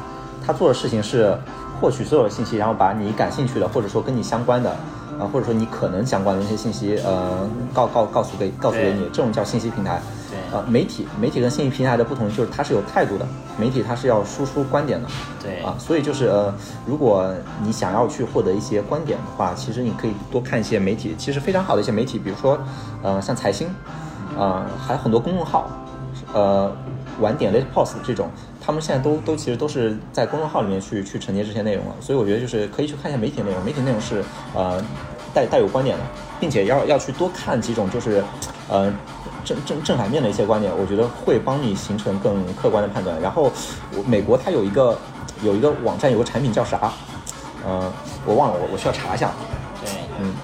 [0.47, 1.37] 它做的事情是
[1.81, 4.75] 获取所有的信息，然后把你感兴趣的或者说跟你相关的。
[5.19, 7.41] 啊，或者说你可能相关的那些信息，呃，
[7.75, 10.01] 告告告诉给告诉给你，这种叫信息平台。
[10.31, 10.38] 对。
[10.53, 13.27] 呃，媒体媒体跟信息平台的不同就是它是有态度的，
[13.59, 15.09] 媒体它是要输出观点的。
[15.43, 15.61] 对。
[15.64, 16.55] 啊，所以就是呃，
[16.87, 17.29] 如果
[17.64, 22.57] 你想要去获得一些观点的话，其实你可以多看一些媒体，其实非常好的一些媒体，比如说，
[23.03, 23.67] 呃，像财新，
[24.38, 25.69] 啊，还有很多公众号，
[26.33, 26.71] 呃，
[27.19, 28.31] 晚点 late post 这种。
[28.69, 34.23] 他们现在都都其实都是在公众号里面去去承接这些内容了，所以我觉得就是可以去看一下媒体内容，媒体内容是
[34.55, 34.79] 呃
[35.33, 36.05] 带带有观点的，
[36.39, 38.23] 并且要要去多看几种就是
[38.69, 38.93] 呃
[39.43, 43.19] 正正正反面的一些观点，我觉得会帮你形成更客观的判断。
[43.23, 43.51] 然后
[44.05, 44.99] 美国它有一个
[45.43, 46.93] 有一个网站有个产品叫啥？
[47.67, 47.91] 嗯，
[48.27, 49.33] 我忘了，我我需要查一下。
[49.81, 50.35] 对，嗯，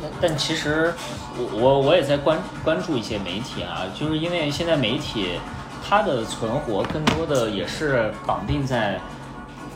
[0.00, 0.94] 但但其实
[1.36, 5.38] 我我我也在关关注一些媒体啊，就是因为现在媒体。
[5.86, 8.98] 它的存活更多的也是绑定在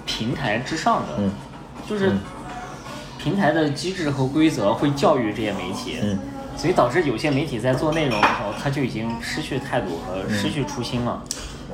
[0.06, 1.30] 平台之上的，嗯，
[1.86, 2.12] 就是
[3.18, 6.18] 平台的机制和规则会教育这些媒体，嗯，
[6.56, 11.22] 所以导致有些媒体在做内容的时候，他就已经失去态度和失去初心了。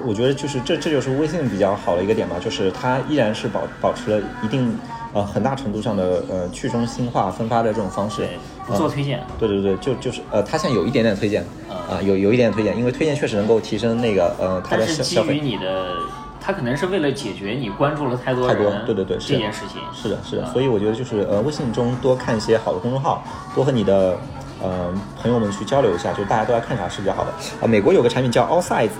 [0.04, 4.76] 我觉得就是这这就是微信比较好的一个点吧，就是它依然是保保持了一定。
[5.14, 8.28] 呃，很大程度上的呃去中心化分发的这种方式，
[8.66, 9.22] 不做推荐。
[9.38, 15.34] 对对对，就就是呃，它现在有一点点推荐，啊，有有一点点推荐，因为推荐确实能够提升那个呃它的消费。
[15.34, 15.94] 基于你的，
[16.40, 19.80] 它可能是为了解决你关注了太多太多，对对对，这件事情。
[19.94, 23.22] 是的，是的，所以我觉得就是呃，微信中多看一些好的公众号，
[23.54, 24.18] 多和你的
[24.60, 27.30] 呃朋友们去交流一下，就大家都在看啥是比较好的。
[27.60, 28.90] 啊，美国有个产品叫 All Sides，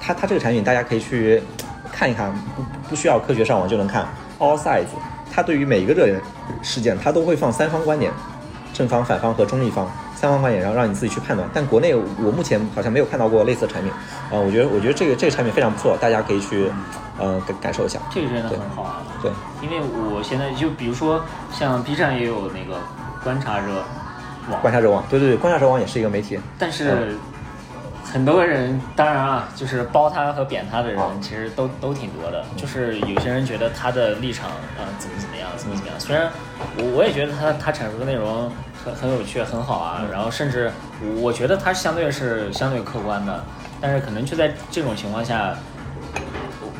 [0.00, 1.42] 它它这个产品大家可以去
[1.90, 4.06] 看一看，不不需要科学上网就能看
[4.38, 4.86] All Sides。
[5.34, 6.20] 它对于每一个热点
[6.62, 8.12] 事件，它都会放三方观点，
[8.72, 11.48] 正方、反方和中立方三方观点，然后让你自己去判断。
[11.52, 13.90] 但国内我目前好像没有看到过类似的产品，
[14.30, 16.70] 啊，我觉得我觉得这个这个产品非常不错，大家可以去
[17.18, 17.98] 呃感感受一下。
[18.12, 19.02] 这个真的很好啊。
[19.20, 22.80] 对，因为我现在就比如说像 B 站也有那个
[23.24, 23.84] 观察者
[24.50, 27.18] 网，观察者网，对对对，观察者网也是一个媒体，但是。
[28.14, 32.44] 很多人，当然啊，就是褒他和贬他的人，其实都都挺多的。
[32.56, 35.98] 就是有些人觉得他的立场，啊，怎么怎么样，怎么怎么样。
[35.98, 36.30] 虽然
[36.78, 38.48] 我我也觉得他他阐述的内容
[38.84, 40.00] 很很有趣，很好啊。
[40.12, 40.70] 然后甚至
[41.16, 43.44] 我觉得他相对是相对客观的，
[43.80, 45.52] 但是可能就在这种情况下，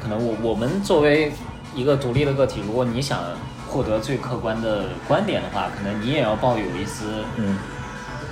[0.01, 1.33] 可能我我们作为
[1.75, 3.19] 一个独立的个体，如果你想
[3.69, 7.07] 获得最客观的观点的话，可能你也要抱有一丝
[7.39, 7.59] 嗯，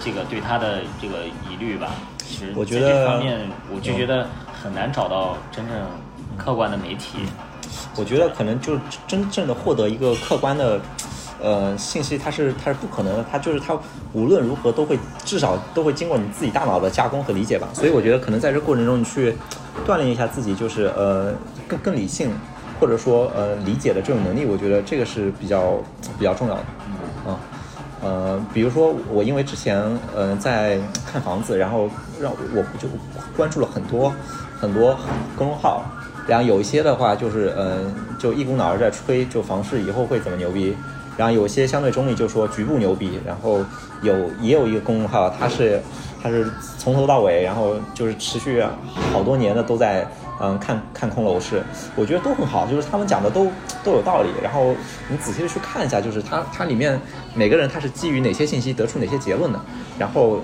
[0.05, 1.91] 这个对他的这个疑虑吧。
[2.19, 3.41] 其实我觉得这得方面，
[3.75, 4.27] 我就觉得
[4.63, 5.77] 很难找到真正
[6.37, 7.19] 客观的媒体。
[7.97, 10.81] 我觉得可能就是真正的获得一个客观的。
[11.45, 13.77] 呃，信息它是它是不可能的，它就是它
[14.13, 17.67] 无论如何都会至少都会经过你自己大脑的加工和理解吧。
[17.73, 19.37] 所以我觉得可能在这过程中你去
[19.85, 21.35] 锻炼一下自己，就是呃
[21.67, 22.31] 更更理性
[22.79, 25.79] 或者说呃理解的这种能力，我觉得这个是比较
[26.17, 26.61] 比较重要的。
[27.27, 27.35] 啊，
[28.03, 29.81] 呃，比如说我因为之前
[30.15, 31.89] 呃在看房子，然后
[32.21, 32.89] 让我就
[33.37, 34.13] 关注了很多
[34.61, 34.97] 很多
[35.37, 35.85] 公众号，
[36.27, 40.77] 然后有一些的话就是嗯、呃、就一股脑儿在吹，就房市以后会怎么牛逼。
[41.15, 43.59] 然后有些相对中立就说局部牛逼，然后
[44.01, 45.81] 有也有一个公众号，它是
[46.23, 48.65] 它是从头到尾，然后就是持续
[49.13, 50.09] 好多年的都在
[50.41, 51.63] 嗯看看空楼市，
[51.95, 53.47] 我觉得都很好，就是他们讲的都
[53.85, 54.29] 都有道理。
[54.43, 54.75] 然后
[55.09, 57.01] 你仔细的去看一下，就是它它里面
[57.35, 59.61] 每个人他是基于哪些信息得出哪些结论的，
[59.99, 60.41] 然后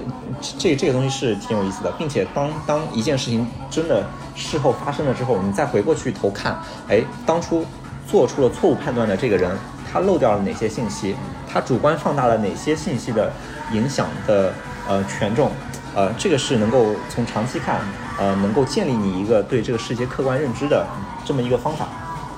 [0.59, 6.57] 这这个东西是挺有意思的，并且当当一件事情真的事后发生了之后，你再回过去头看，
[6.89, 7.65] 哎，当初
[8.07, 9.51] 做出了错误判断的这个人。
[9.91, 11.17] 他漏掉了哪些信息？
[11.51, 13.33] 他主观放大了哪些信息的
[13.73, 14.53] 影响的
[14.87, 15.51] 呃权重？
[15.99, 17.81] 呃，这个是能够从长期看，
[18.19, 20.87] 呃，能够建立你一个对这个世界客观认知的
[21.25, 21.89] 这么一个方法。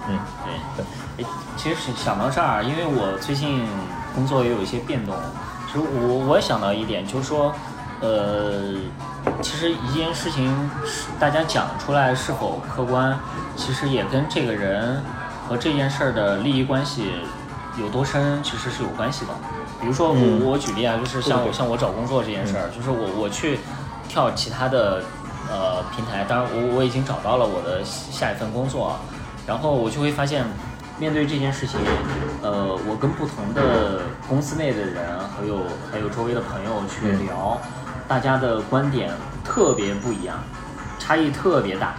[0.09, 0.83] 嗯，对
[1.19, 1.27] 对。
[1.59, 3.67] 其实想到这儿，因为我最近
[4.15, 5.15] 工作也有一些变动，
[5.67, 7.53] 其实我我也想到一点，就是说，
[8.01, 8.73] 呃，
[9.43, 10.71] 其实一件事情
[11.19, 13.15] 大家讲出来是否客观，
[13.57, 15.03] 其实也跟这个人
[15.47, 17.13] 和这件事儿的利益关系。
[17.79, 19.33] 有多深其实是有关系的，
[19.81, 23.59] 比如说我、嗯、我举例啊，就是像我像我找工作这件事儿，嗯、就是我我去
[24.09, 25.03] 跳其他的
[25.51, 28.99] 呃平台，当然我我已经找到了我的下一份工作，
[29.47, 30.45] 然后我就会发现，
[30.99, 31.81] 面对这件事情，
[32.43, 39.11] 呃，我跟不同的公司内的人，还有还有周围的朋友去聊，嗯、大家的观点
[39.43, 40.37] 特别不一样，
[40.99, 41.95] 差异特别大。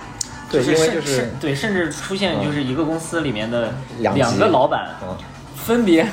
[0.52, 4.90] 对，就是因为就是对，甚至出现就是一个公司里面的两两个老板。
[5.02, 5.18] 嗯。
[5.54, 6.04] 分别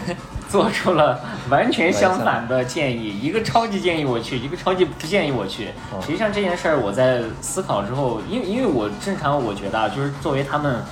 [0.49, 5.69] 做出了完全相反的建议，一个超级建议我去，一个超级不建议我去。
[5.93, 10.83] 哦实际上这件事儿我在思考之后，因为因为我正常我觉得啊，就是作为他们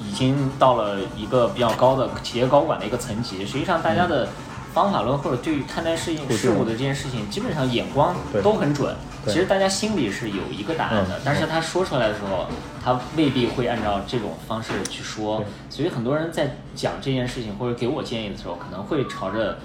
[0.00, 4.28] 已经到了一个比较高的企业高管的一个层级，实际上大家的
[4.72, 8.94] 方法论或者对于看待事情事物的这件事情，基本上眼光都很准。
[9.26, 12.46] 其实大家心里是有一个答案的，但是他说出来的时候，
[12.82, 15.44] 他未必会按照这种方式去说。
[15.70, 19.56] 所以很多人在讲这件事情或者给我建议的时候，可能会朝着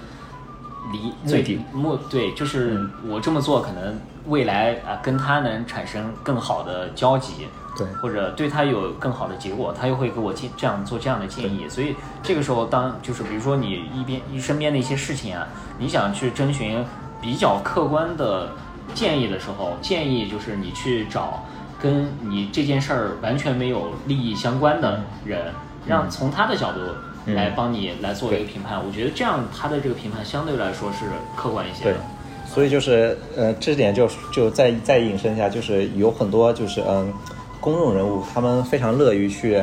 [0.92, 11.66] 离最目对，就是我这么做可能未来啊跟他能产生更好的交集，对，或者对他有更好的结果，他又会给我建这样做这样的建议。
[11.68, 15.46] 所以这个时候，当就是比如说你一边一身边的一些事情啊，
[15.78, 16.84] 你想去征询
[17.22, 18.50] 比较客观的。
[18.94, 21.44] 建议的时候，建议就是你去找
[21.78, 25.52] 跟你这件事儿完全没有利益相关的人，
[25.86, 26.80] 让从他的角度
[27.26, 28.82] 来帮你来做一个评判。
[28.82, 31.04] 我觉得这样他的这个评判相对来说是
[31.36, 31.92] 客观一些的。
[31.92, 32.00] 对，
[32.46, 37.12] 所以就是呃，这点就就再再引申一下，就是有很多就是嗯，
[37.60, 39.62] 公众人物他们非常乐于去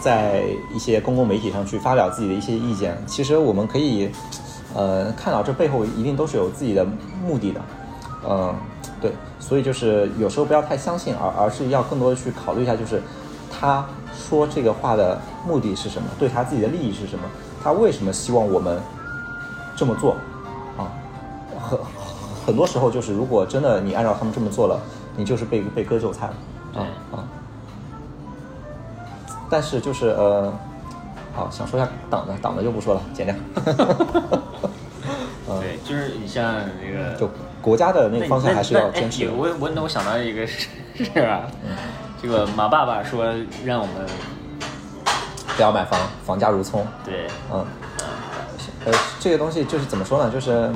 [0.00, 0.42] 在
[0.74, 2.96] 一些公共媒体上去发表自己的一些意见。
[3.06, 4.10] 其实我们可以
[4.74, 6.86] 呃看到这背后一定都是有自己的
[7.24, 7.60] 目的的。
[8.28, 8.54] 嗯，
[9.00, 13.00] 对，所以就是有时候不要太相信，而而是要更多的去考虑一下，就是
[13.50, 17.24] 他说这个话的目的是什么，对他自己的利益是什么，
[17.62, 18.80] 他为什么希望我们
[19.76, 20.16] 这么做
[20.76, 20.90] 啊？
[21.62, 21.78] 很
[22.46, 24.80] 很多时候就是，如果真的你按照他们这么做了，
[25.16, 26.34] 你就是被被割韭菜了
[26.74, 27.24] 啊啊！
[29.50, 30.52] 但是就是呃，
[31.34, 33.34] 好想说一下党的，党的就不说了，剪掉。
[35.60, 37.28] 对，就是你像那个就。
[37.60, 39.28] 国家的那个方向还是要坚持。
[39.28, 41.42] 我我那我想到一个事 是啊，
[42.22, 44.06] 这个马爸爸说让我们
[45.56, 46.86] 不要买房，房价如葱。
[47.04, 47.66] 对，嗯，
[48.86, 50.30] 呃，这个东西就是怎么说呢？
[50.30, 50.70] 就是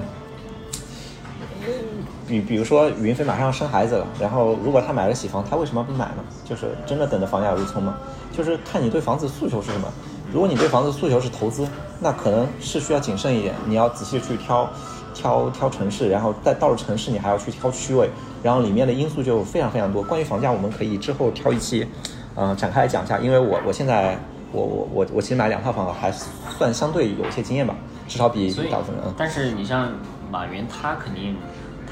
[2.32, 6.24] 比比如说云飞马上要生孩子了，然后如果他买了喜房，他为什么不买呢？
[6.48, 7.94] 就是真的等着房价如葱吗？
[8.32, 9.86] 就是看你对房子诉求是什么。
[10.32, 11.68] 如果你对房子诉求是投资，
[12.00, 14.66] 那可能是需要谨慎一点，你要仔细去挑。
[15.14, 18.08] 挑挑城市，然后在到了城市，你还要去挑区位，
[18.42, 20.02] 然后里面的因素就非常非常多。
[20.02, 21.86] 关于房价，我们可以之后挑一期，
[22.34, 23.18] 嗯、呃，展开来讲一下。
[23.18, 24.16] 因为我我现在
[24.52, 27.74] 我我我我其实买两套房还算相对有一些经验吧，
[28.08, 29.04] 至少比大部分人。
[29.18, 29.92] 但是你像
[30.30, 31.36] 马云，他肯定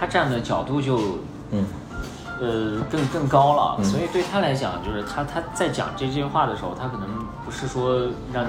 [0.01, 0.99] 他站的角度就
[1.53, 1.65] 嗯。
[2.43, 7.07] 呃更更高了，嗯、所以对他来讲，就是他他在讲这句话的时候，他可能
[7.45, 8.49] 不是说让你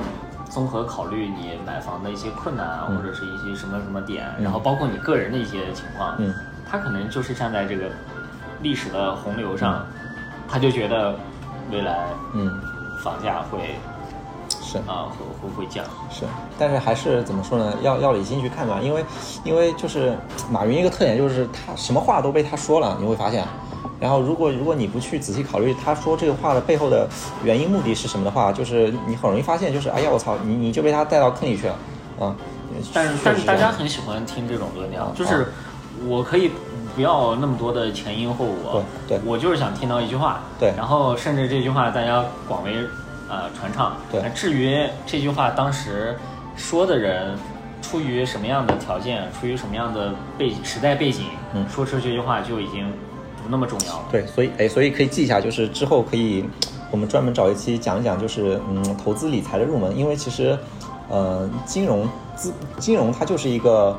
[0.49, 2.95] 综合考虑你买房的一些困难啊，嗯。
[2.95, 6.33] 或者是一些什么什么点，然后包括你个人的一些情况，嗯。
[6.65, 7.87] 他可能就是站在这个
[8.61, 9.85] 历史的洪流上，
[10.47, 11.13] 他就觉得
[11.69, 12.61] 未来嗯，
[13.03, 13.75] 房价会
[14.71, 14.77] 是。
[14.87, 15.83] 啊会会会降。
[16.09, 16.23] 是，
[16.57, 17.73] 但是还是怎么说呢？
[17.81, 19.03] 要要理性去看吧，因为
[19.43, 20.17] 因为就是
[20.49, 23.43] 马云一个特点就是他什么话都被他说了，你会发现。
[23.99, 27.07] 然后如果如果你不去仔细考虑他说这个话的背后的
[27.43, 31.75] 原因目的是什么的话，就是你很容易发现就是哎呀我操，你你就被他带到坑里去了，
[32.19, 32.35] 啊。
[32.93, 35.51] 但是但是大家很喜欢听这种论调啊，就是
[36.07, 36.49] 我可以
[36.95, 42.73] 不要那么多的前因后果，对对我就是想听到一句话，对然后甚至这句话大家广为
[43.31, 44.21] 呃传唱，对。
[44.35, 46.13] 至于这句话当时
[46.57, 47.37] 说的人
[47.81, 51.65] 出于什么样的条件，出于什么样的背时代背景，嗯。
[51.69, 52.85] 说出这句话就已经
[53.41, 54.03] 不那么重要了。
[54.11, 56.43] 对，所以哎，所以可以记一下，就是之后可以
[56.91, 60.57] 我们专门找一期讲一讲，就是嗯投资理财的入门，因为其实
[61.09, 63.97] 呃金融资金融它就是一个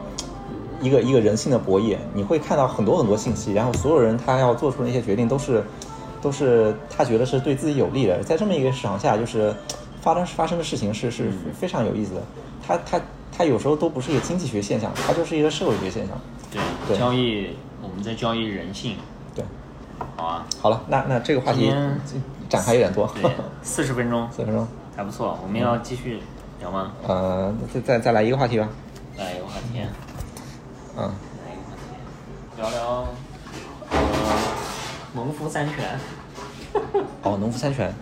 [0.83, 5.65] 一个一个人性的博弈，你会看到很多很多信息，然后所有人他要做出的那些决定都是
[6.23, 9.55] 都是他觉得是对自己有利的，在这么一个市场下，就是
[10.01, 12.23] 发生发生的事情是是非常有意思的，
[12.67, 13.01] 他他
[13.37, 16.17] 他有时候都不是一个经济学现象，它就是一个社会学现象。
[16.51, 16.97] 对，对。
[16.99, 17.51] 交易
[17.83, 18.97] 我们在交易人性，
[19.35, 19.45] 对，
[20.17, 21.73] 好啊，好了，那那这个话题
[22.49, 23.31] 展开有点多，对，
[23.63, 24.29] 四十分钟。
[24.33, 24.67] 四十分钟。
[24.95, 26.21] 还不错，我们要继续
[26.61, 26.93] 聊吗？
[27.07, 28.69] 呃，再再再来一个话题吧。
[29.17, 29.81] 来一个话题，
[30.99, 31.03] 嗯，
[31.45, 33.09] 来一个话题，聊聊呃
[35.15, 35.99] 农夫山泉。
[37.23, 37.93] 哦，农夫山泉，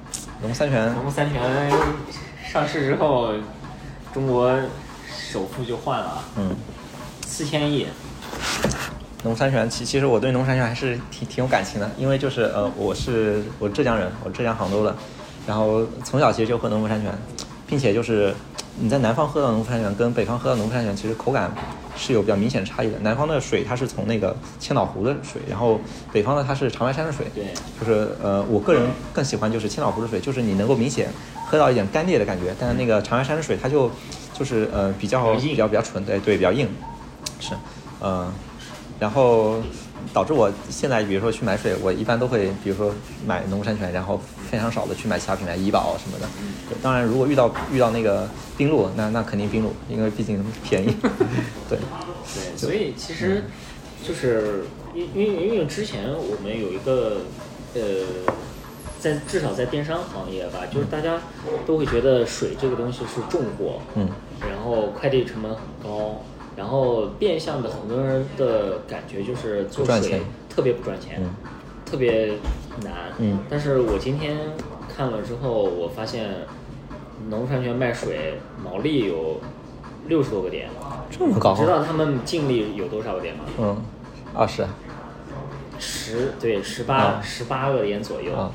[0.40, 1.70] 农夫山泉，农夫山泉
[2.50, 3.32] 上市之后，
[4.14, 4.56] 中国
[5.30, 6.54] 首富就换了嗯，
[7.26, 7.86] 四千亿。
[9.22, 14.96] 农夫山泉，其其实我对农夫山泉还是挺挺有感情的，因为就是呃，我是我浙江人，我浙江杭州的，
[15.46, 17.12] 然后从小其实就喝农夫山泉，
[17.66, 18.34] 并且就是
[18.78, 21.50] 你在南方喝到农夫山泉跟北方喝到农夫山泉，其实口感
[21.96, 22.98] 是有比较明显的差异的。
[23.00, 25.80] 南方的水它是从那个千岛湖的水，然后
[26.12, 27.26] 北方的它是长白山的水。
[27.34, 27.44] 对
[27.78, 28.82] 就是呃，我个人
[29.12, 31.08] 更喜欢就是千岛湖的水，就是你能够明显
[31.46, 33.90] 喝到一点干裂的感觉，但是那个长白山的水它就
[34.32, 36.68] 就是呃比较比较比较纯，对对，比较硬，
[37.40, 37.54] 是，
[38.00, 38.32] 呃，
[38.98, 39.60] 然后
[40.12, 42.92] 导致我现在比如说去买水，我一般都会比如说
[43.26, 44.20] 买农夫山泉，然后
[44.50, 46.26] 非常少的去买其他品牌医保什么的。
[46.68, 50.96] 对，当然如果遇到遇到那个冰露，那那肯定冰露，因为毕竟便宜。
[51.70, 53.44] 对，对，所以其实
[54.02, 57.18] 就是因因为因为之前我们有一个
[57.74, 57.80] 呃，
[58.98, 61.20] 在至少在电商行业吧，就是大家
[61.64, 64.08] 都会觉得水这个东西是重货，嗯，
[64.40, 66.24] 然后快递成本很高，
[66.56, 70.20] 然后变相的很多人的感觉就是做水不赚钱。
[70.50, 71.30] 特别不赚钱，嗯
[71.90, 72.32] 特别
[72.82, 72.92] 难。
[73.18, 74.36] 嗯但是我今天
[74.94, 76.28] 看了之后，我发现
[77.28, 78.34] 农夫山泉卖水
[78.64, 79.40] 毛利有
[80.06, 80.68] 六十多个点。
[81.10, 83.44] 这么高你知道他们净利有多少个点吗？
[83.58, 83.76] 嗯，
[84.34, 84.64] 二十
[85.78, 88.32] 十对十八啊十八个点左右。
[88.32, 88.50] 啊，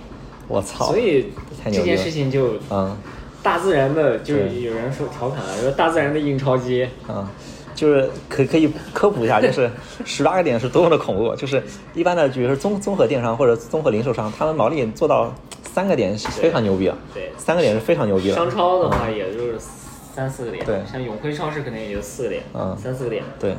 [0.48, 0.86] 我操！
[0.86, 1.32] 所以
[1.66, 2.96] 这件事情就嗯
[3.44, 6.88] 大自然的，就是有人说调侃了，说大自然的印钞机。
[7.10, 7.28] 嗯，
[7.76, 9.70] 就是可可以科普一下，就是
[10.06, 11.36] 十八个点是多么的恐怖。
[11.36, 11.62] 就是
[11.94, 15.32] 一般的，比如说综综合电商或者综合零售商，他们毛利做到
[15.64, 16.98] 三个点是非常牛逼了。
[17.14, 18.36] 对三个点是非常牛逼了。
[18.36, 20.66] 商超的话，也就是三四个点。
[20.66, 23.24] 对像永辉超市可能也就四个点，嗯三四个点。
[23.40, 23.52] 对，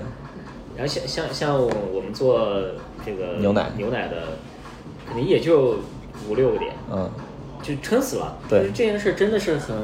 [0.77, 2.49] 然后像像像我们做
[3.05, 4.17] 这个牛奶牛奶的，
[5.07, 5.77] 肯定也就
[6.29, 6.73] 五六个点。
[6.91, 7.11] 嗯，
[7.62, 8.37] 就撑死了。
[8.49, 9.77] 对就是这件事真的是很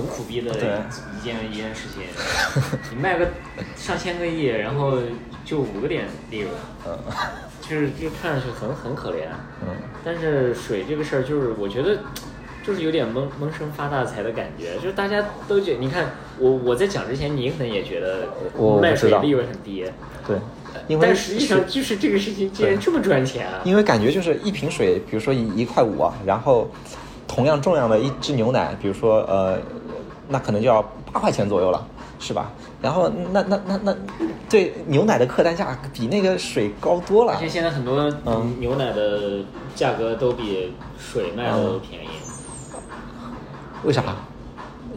[0.00, 2.02] 很苦逼的一件一件事情。
[2.90, 3.28] 你卖个
[3.76, 4.98] 上千个亿，然后
[5.44, 6.52] 就五个点利润，
[6.86, 6.98] 嗯
[7.60, 9.26] 就是就看上去很很可怜。
[9.62, 9.68] 嗯，
[10.04, 11.98] 但是水这个事儿，就是我觉得。
[12.62, 19.86] 就是有点闷闷声发大财的感觉，就是大家都觉你看我我在讲之前，你可能也觉得我卖水利润很低，
[20.26, 20.36] 对，
[20.86, 23.62] 因为但实际上就是这个事情竟然这么赚钱啊！
[23.64, 26.70] 因为感觉就是一瓶水，比如说一一块五啊，然后
[27.26, 29.58] 同样重量的一支牛奶，比如说呃，
[30.30, 30.80] 那可能就要
[31.12, 31.86] 八块钱左右了，
[32.18, 32.50] 是吧？
[32.80, 33.96] 然后那那那那
[34.48, 37.48] 对牛奶的客单价比那个水高多了而且。
[37.48, 39.42] 现在很多嗯牛奶的
[39.74, 42.08] 价格都比水卖的都便宜，
[43.84, 44.02] 为啥？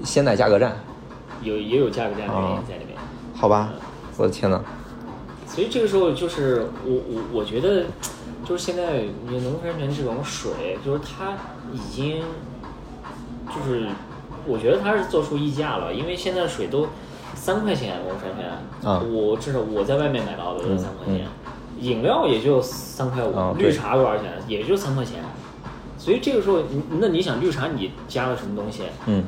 [0.03, 0.77] 鲜奶价格战？
[1.41, 2.95] 有也有价格战的原因哦在里面。
[3.35, 3.71] 好吧，
[4.17, 4.61] 我的天呐。
[5.47, 7.83] 所以这个时候就是我我我觉得，
[8.45, 11.37] 就是现在你农夫山泉这种水，就是它
[11.71, 12.23] 已经
[13.47, 13.87] 就是
[14.45, 16.87] 我觉得它是做出溢价了，因为现在水都
[17.35, 19.01] 三块钱农夫山泉，啊。
[19.11, 21.25] 我至少我在外面买到的都三块钱，
[21.79, 24.25] 饮料也就三块五、啊绿茶多少钱？
[24.47, 25.15] 也就三块钱。
[25.97, 28.83] 所以这个时候，你那你想绿茶你加了什么东西？
[29.05, 29.23] 嗯。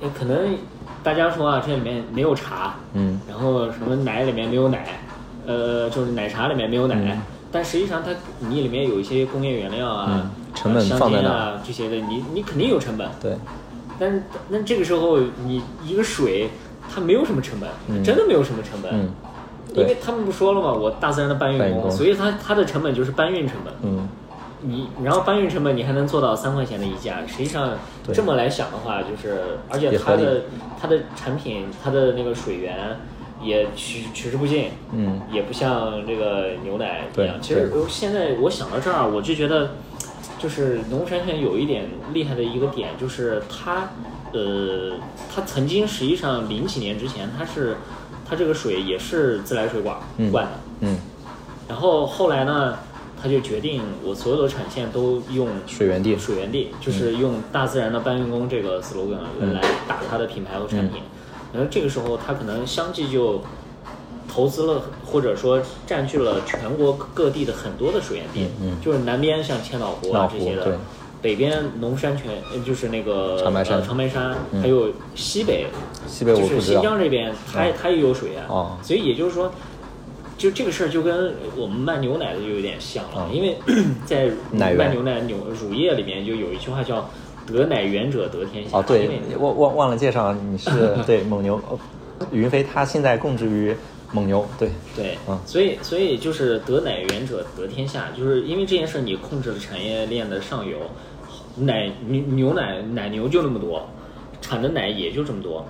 [0.00, 0.56] 呃可能
[1.02, 3.20] 大家说啊，这里面没有茶，嗯。
[3.28, 5.00] 然后什么奶里面没有奶，
[5.46, 7.20] 呃，就是奶茶里面没有奶，嗯。
[7.50, 10.30] 但实际上它你里面有一些工业原料啊，嗯。
[10.54, 13.36] 成本香放在啊这些的，你你肯定有成本，对，
[14.02, 16.50] 但是那这个时候你一个水
[16.92, 18.02] 它没有什么成本，嗯。
[18.02, 19.08] 真的没有什么成本，嗯。
[19.74, 23.72] 因为他们不说了嘛，我大自然的搬运工，所以它它的成本就是搬运成本。
[23.82, 24.08] 嗯。
[24.60, 27.70] 你然后搬运成本你还能做到三块钱的一价，实际上
[28.12, 30.42] 这么来想的话，就是而且它的
[30.80, 32.98] 它的产品它的那个水源
[33.42, 35.20] 也取取之不尽，嗯。
[35.30, 37.36] 也不像这个牛奶一样。
[37.40, 39.70] 其实我现在我想到这儿，我就觉得
[40.42, 43.90] 就是农夫山泉有一点厉害的一个点，就是它
[44.32, 44.92] 呃
[45.32, 47.76] 它曾经实际上零几年之前它是
[48.28, 50.52] 它这个水也是自来水管嗯灌的。
[50.80, 50.98] 嗯，
[51.68, 52.76] 然后后来呢，
[53.22, 61.02] 他就决定我所有的产线都用水源地水源地就是用大自然的搬运工这个 slogan 嗯来打它的品牌和产品。
[61.52, 63.42] 然后这个时候，他可能相继就
[64.32, 68.48] 投资了，或者说占据了全国各地的很多的水源地。
[68.82, 70.78] 就是南边像千岛湖啊这些的，
[71.20, 73.78] 北边农山泉呃就是那个长白山。
[73.78, 74.62] 呃长白山，嗯。
[74.62, 75.66] 还有西北
[76.06, 78.78] 西北我就是新疆这边，它也它也有水源，哦。
[78.82, 79.52] 所以也就是说，
[80.38, 83.56] 就这个事儿就跟我们卖牛奶的就有点像了，嗯因为
[84.06, 87.08] 在奶卖牛奶牛乳业里面就有一句话叫
[87.46, 89.08] “得奶源者得天下”，哦，对，
[89.38, 90.70] 忘忘忘了介绍，你是
[91.06, 91.78] 对蒙牛，哦
[92.30, 93.76] 云飞他现在供职于
[94.12, 100.78] 蒙牛，对，对，嗯所以所以就是得奶源者得天下，就是因为这件事你控制了产业链的上游，
[101.56, 103.88] 奶牛牛奶奶牛就那么多，
[104.40, 105.66] 产的奶也就这么多。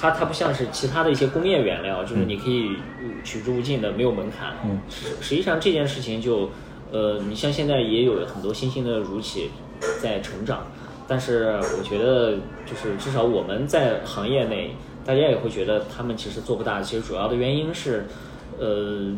[0.00, 2.68] 它它不像是其他的一些工业原料，就是你可以
[3.00, 4.54] 呃取之无尽的，没有门槛。
[4.64, 6.48] 嗯实实际上这件事情就，
[6.90, 9.50] 呃，你像现在也有很多新兴的乳企
[10.00, 10.66] 在成长，
[11.06, 12.32] 但是我觉得
[12.64, 14.74] 就是至少我们在行业内，
[15.08, 16.82] 大家也会觉得他们其实做不大。
[16.82, 18.04] 其实主要的原因是，
[18.58, 19.10] 呃，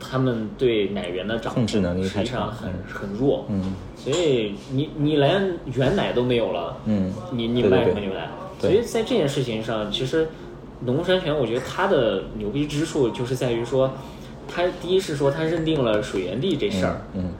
[0.00, 3.46] 他们对奶源的掌控控制能力实际上很很弱。
[3.48, 8.28] 嗯所以你你连原奶都没有了，嗯你你卖什么牛奶？
[8.58, 10.26] 所对以在这件事情上，其实
[10.80, 13.92] 农夫山泉，我觉得它的牛逼之处就是在于说，
[14.48, 17.30] 它第一是说它认定了水源地这事儿，嗯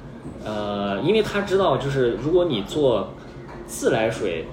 [0.45, 3.09] 呃，因为他知道就是如果你做
[3.67, 4.45] 自来水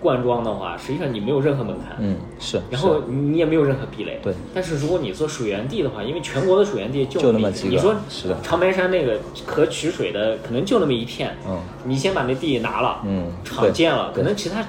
[0.00, 4.20] 灌装的话，实际上你没有任何门槛，嗯是，然后你也没有任何壁垒。
[4.22, 4.34] 对。
[4.54, 8.38] 但是如果你做水源地的话，因为全国的水源地就就那么几个你说是的。
[8.42, 14.64] 长白山那个可取水的可能就那么一片，嗯你先把那地拿了，嗯厂建了，可能其他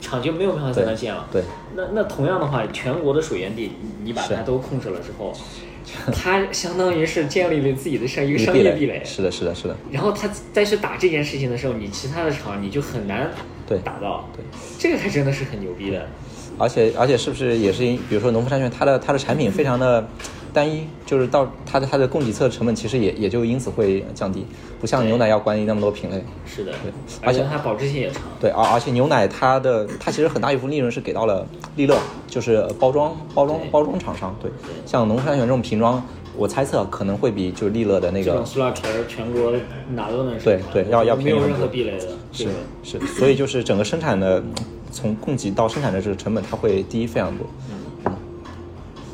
[0.00, 1.26] 厂就没有办法在那建了。
[1.32, 1.42] 对，
[1.74, 5.32] 那那同样的话，全国的水源地你你把它都控制了之后，
[6.12, 9.02] 它相当于是建立了自己的商一个商业壁垒。
[9.04, 13.30] 是的，是的，是的，然后他再去打这件事情的时候，你其他的厂你就很难
[13.70, 14.28] 对打到。
[14.36, 14.44] 对，
[14.78, 16.04] 这个还真的是很牛逼的。
[16.58, 20.06] 而且而且是不是也是因，比如说农夫山泉，它的它的产品非常的
[20.52, 24.44] 单一，就是到它的它的供给侧成本其实也也就因此会降低，
[24.78, 26.22] 不像牛奶要管理那么多品类。
[26.44, 26.92] 是的，对
[27.22, 28.22] 而且它保质期也长。
[28.38, 31.46] 对，而而且牛奶它的它其实很大一部分利润是给到了
[31.76, 31.96] 利乐，
[32.26, 34.36] 就是包装包装包装厂商。
[34.42, 36.04] 对对，像农夫山泉这种瓶装，
[36.40, 39.52] 我猜测可能会比就是利乐的那个这种塑料瓶儿全国
[39.92, 42.06] 哪都能生对产对要要没有任便宜很多何壁垒的。
[42.32, 42.44] 这
[42.82, 44.42] 是个是，所以就是整个生产的
[44.90, 47.46] 从供给到生产的这个成本，它会低非常多。
[48.06, 48.12] 嗯，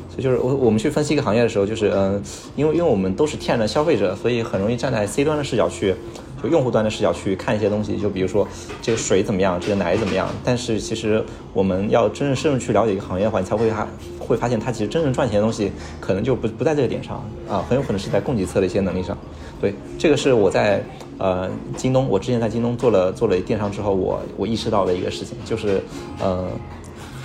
[0.09, 2.21] 所以就是我我们去分析一个行业的时候，就是嗯、呃
[2.55, 5.93] 因为因为我们都是天然的消费者，所以很容易站在 C 端的视角去，
[6.41, 8.47] 就用户端的视角去看一些东西，就比如说
[8.81, 10.29] 这个水怎么样，这个奶怎么样。
[10.45, 11.21] 但是其实
[11.53, 15.71] 我们要真正深入去了解一个行业的话，你才会发会发现它其实真正赚钱的东西
[16.01, 19.17] 可能就不不在这个点上啊，很有可能是在供给侧的一些能力上。
[19.61, 20.83] 对，这个是我在
[21.17, 25.81] 呃京东，我之前在京东做了做了电商之后，我我意识到的一个事情，就是
[26.19, 26.47] 呃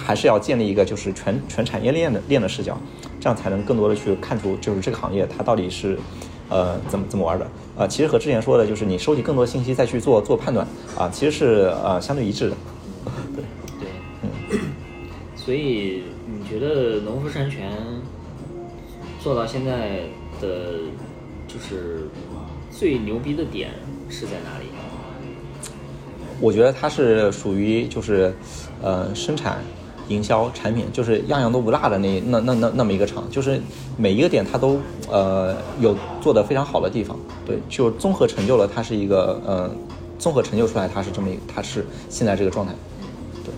[0.03, 2.79] 还是要建立一个就是全全产业链的链的视角，
[3.21, 5.99] 这样才能更多的去看出就是这个行业它到底是
[6.49, 7.47] 呃怎么怎么玩的。
[7.77, 12.57] 呃，其实和之前说的就是你收集更多信息再去做做判断啊、其实是呃相对一致的。
[13.35, 13.45] 对，
[13.81, 13.89] 对，
[14.23, 14.61] 嗯
[15.35, 16.12] 所以你
[16.53, 17.71] 觉得农夫山泉
[19.23, 20.03] 做到现在
[20.39, 20.75] 的
[21.49, 22.07] 就是
[22.71, 23.71] 最牛逼的点
[24.11, 24.67] 是在哪里？
[26.43, 28.35] 我觉得它是属于就是，
[28.83, 29.63] 呃，生产、
[30.09, 33.59] 营销、产品，就是样样都不落的那那那那那么一个厂，就是
[33.97, 34.79] 每一个点它都
[35.09, 39.71] 呃有做得非常好的地方，对，就综合成就了它是一个呃
[40.19, 42.75] 综合成就出来它是这么一它是现在这个状态，
[43.43, 43.55] 对，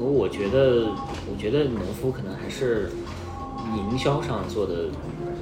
[0.00, 0.88] 我我觉得，
[1.36, 2.90] 我觉得农夫可能还是
[3.90, 4.86] 营销上做的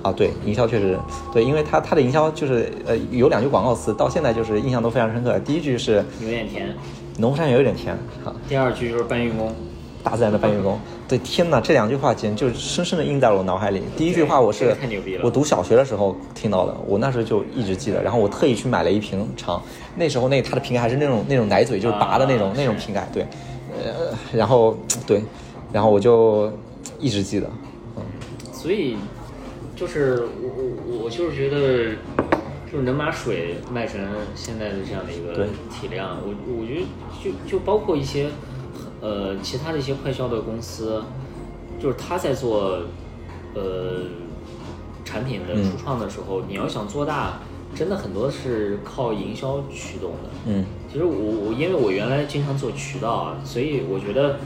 [0.03, 0.99] 啊对，营销确实
[1.33, 6.75] 对，因为他他的营销就是呃有两句广告词到现在就是印象都非常深刻，第一句是有点甜，
[7.19, 9.55] 农夫山泉有点甜啊，第二句就是搬运工，
[10.03, 10.77] 大自然的搬运工。
[11.07, 13.81] 对，天哪，这两句话简直就深深的印在了我脑海里。
[13.97, 15.21] 第一句话我是太牛逼了。
[15.25, 19.63] 我读小学的时候听到的，我那时候就一直记得，然后我特意去买了一瓶尝，
[19.95, 23.25] 那时候那它的瓶盖还是那种那种奶嘴，就是拔的那种、啊那种瓶盖，对，
[23.81, 24.77] 呃，然后
[25.07, 25.23] 对，
[25.75, 26.53] 然后我就
[27.01, 27.51] 一直记得，
[27.97, 28.03] 嗯，
[28.53, 28.97] 所以
[29.75, 30.49] 就是我
[30.87, 31.97] 我我就是觉得，
[32.71, 34.01] 就是能把水卖成
[34.37, 36.87] 现在的这样的一个体量，我我觉得
[37.21, 38.29] 就就包括一些
[39.01, 41.03] 呃其他的一些快销的公司，
[41.81, 42.79] 就是他在做
[43.57, 44.05] 呃
[45.05, 47.41] 产品的嗯初创的时候，你要想做大，
[47.75, 50.31] 真的很多是靠营销驱动的。
[50.47, 54.39] 嗯其实我我因为我原来经常做渠道啊，所以我觉得，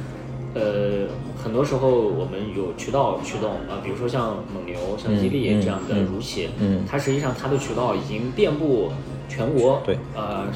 [0.58, 1.06] 呃，
[1.40, 8.90] 很多时候我们有渠道驱动啊，比如说像蒙牛、像伊利嗯这样的嗯乳企，嗯它实际上它的渠道已经遍布
[9.28, 10.46] 全国，对呃，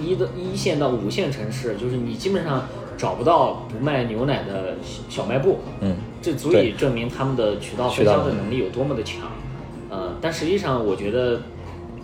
[0.00, 9.22] 一的一线到五线城市，就是你基本上找不到不卖牛奶的小小卖部，嗯，这足以证明他们的渠道渠道分销的能力有多么的强。
[9.90, 11.40] 呃，但实际上我觉得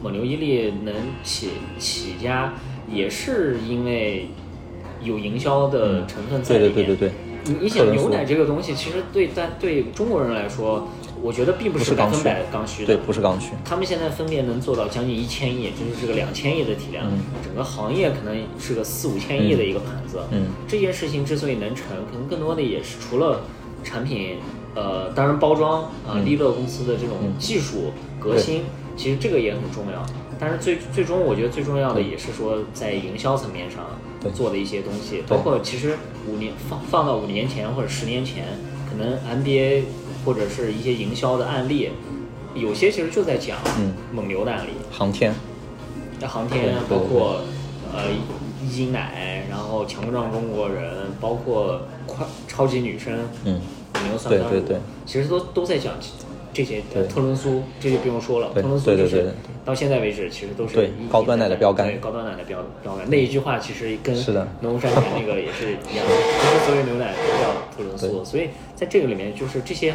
[0.02, 0.92] 蒙牛、伊利能
[1.22, 2.54] 起起家，
[2.90, 4.28] 也是因为
[5.02, 6.74] 有营销的成分在里面。
[6.74, 7.12] 对对对对对，
[7.48, 10.88] 你你想牛奶这个东西，其实对但对中国人来说，
[11.22, 12.94] 我觉得并不不是百分百刚需的。
[12.94, 20.20] 对，不是刚需，他们现在分别能做到将近一千亿，就是这个两千亿的体量，嗯整个行业可能是个四五千亿的一个盘子。
[20.30, 23.42] 嗯这件事情之所以能成，可能更多的也是除了
[23.84, 24.36] 产品，
[24.74, 28.62] 呃，当然包装啊，嗯利乐公司的这种嗯技术革新，
[28.96, 30.04] 其实这个也很重要。
[30.38, 35.96] 但是最最终，我觉得最重要的也是说在营销层面上对做的一些东西，包括其实
[36.28, 38.44] 五年放放到五年前或者十年前，
[38.88, 39.82] 可能 MBA
[40.24, 41.90] 或者是一些营销的案例，
[42.54, 43.92] 有些其实就在讲嗯。
[44.12, 44.70] 蒙牛的案例。
[44.90, 45.34] 航天，
[46.20, 47.42] 那航天包括
[47.92, 48.04] 呃
[48.64, 53.60] 一斤奶，然后强不壮中国人，包括快超级女生，嗯，
[53.94, 55.94] 蒙牛酸对对，其实都都在讲
[56.56, 56.80] 这些
[57.10, 63.04] 特仑苏，这就不用说了，特仑苏就是到现在为止其实都是高端奶的标杆对高端奶的标标杆。
[63.10, 64.14] 那一句话其实跟
[64.60, 69.92] 农夫山泉那个也是一样的，不是所有牛奶都叫特仑苏，所以在这个里面就是这些。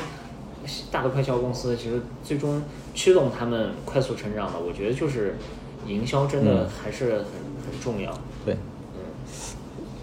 [0.92, 2.62] 大的快销公司其实最终
[2.94, 5.36] 驱动他们快速成长的，我觉得就是
[5.88, 6.68] 营销真的嗯。
[6.84, 8.12] 还是很、很重要。
[8.46, 8.54] 对，
[8.94, 9.02] 嗯。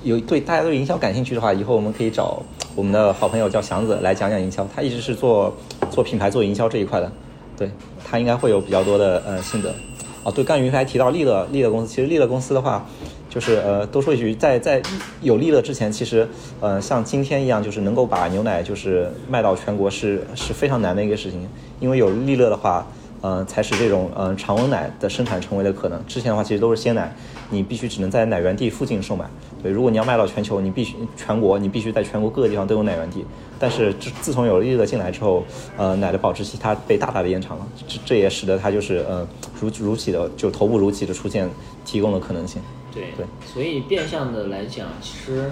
[0.03, 2.43] 有对大家对营销感兴趣的话，以后我们可以找
[2.75, 5.57] 我们的好朋友叫祥子来讲讲营销，他一直是做
[5.89, 7.11] 做品牌、做营销这一块的，
[7.57, 7.71] 对
[8.05, 9.75] 他应该会有比较多的呃心得。
[10.23, 12.87] 哦，对，刚云飞还提到利乐利乐公司，其实利乐公司的话，
[13.29, 14.83] 就是呃多说一句，在在
[15.23, 16.29] 有利乐之前，其实
[16.61, 21.49] 呃像今天一样，就是能够把牛奶就是卖到全国是是非常难的一个事情，
[21.81, 22.87] 因为有利乐的话。
[23.21, 26.01] 呃，才使这种呃常温奶的生产成为了可能。
[26.07, 27.13] 之前的话，其实都是鲜奶，
[27.51, 29.25] 你必须只能在奶源地附近售卖。
[29.63, 33.25] 对，如果你要卖到全球，你必须全国，你必须在全国各个地方都有奶源地。
[33.59, 35.45] 但是自自从有了利乐进来之后，
[35.77, 39.27] 呃，奶的保质期它被大大的延长了，这这也使得它就是呃
[39.61, 41.49] 如如期的就头部如期的出现
[41.85, 42.63] 提供了可能性。
[42.95, 45.51] 对对所以变相的来讲，其实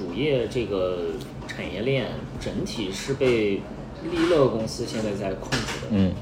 [0.00, 1.08] 乳业这个
[1.48, 2.06] 产业链
[2.40, 3.60] 整体是被
[4.10, 5.88] 利乐公司现在在控制的。
[5.90, 6.12] 嗯，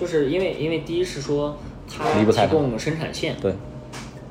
[0.00, 3.52] 就是因为因为第一是说它提供生产线，对，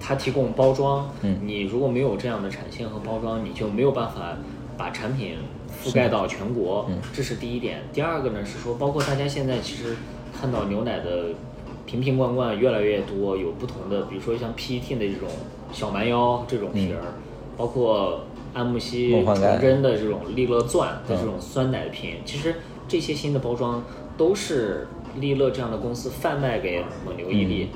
[0.08, 1.39] 它提供包装，嗯。
[1.43, 4.38] 你如果没有这样的产线和包装，你就没有办法
[4.78, 5.38] 把产品
[5.84, 6.99] 覆盖到全国，嗯。
[7.12, 7.82] 这是第一点。
[7.91, 9.95] 第二个呢是说，包括大家现在其实
[10.39, 11.30] 看到牛奶的
[11.88, 15.28] 瓶瓶罐罐越来越多，有不同的，比如说像 PET 的这种
[15.74, 17.01] 小蛮腰这种瓶儿，
[17.58, 18.22] 包括
[18.53, 23.84] 安慕希纯甄的这种利乐钻的嗯这种酸奶瓶，其实这些新的包装
[24.16, 24.88] 都是
[25.20, 27.70] 利乐这样的公司贩卖给蒙牛、伊利。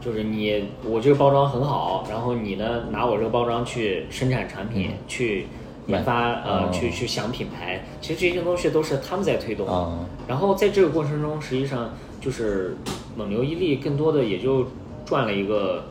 [0.00, 5.46] 就是你，我这个包装很好，然后你呢拿我这个包装去生产产品，去
[5.86, 6.70] 研发，呃，哦。
[6.72, 9.68] 去去想品牌，其实这些东西都是他们在推动。
[9.68, 11.90] 啊然后在这个过程中，实际上
[12.20, 12.76] 就是
[13.16, 14.64] 蒙牛、伊利更多的也就
[15.04, 15.84] 赚了一个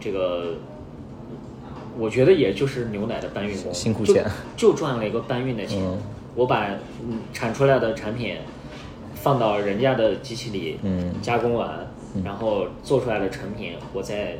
[0.00, 0.54] 这个，
[1.98, 4.24] 我觉得也就是牛奶的搬运工，就辛苦钱
[4.56, 5.80] 就赚了一个搬运的钱。
[5.84, 5.98] 嗯。
[6.34, 6.66] 我把
[7.02, 8.36] 嗯产出来的产品
[9.14, 11.12] 放到人家的机器里，嗯。
[11.20, 11.86] 加工完，
[12.22, 14.36] 然后做出来的成品，我再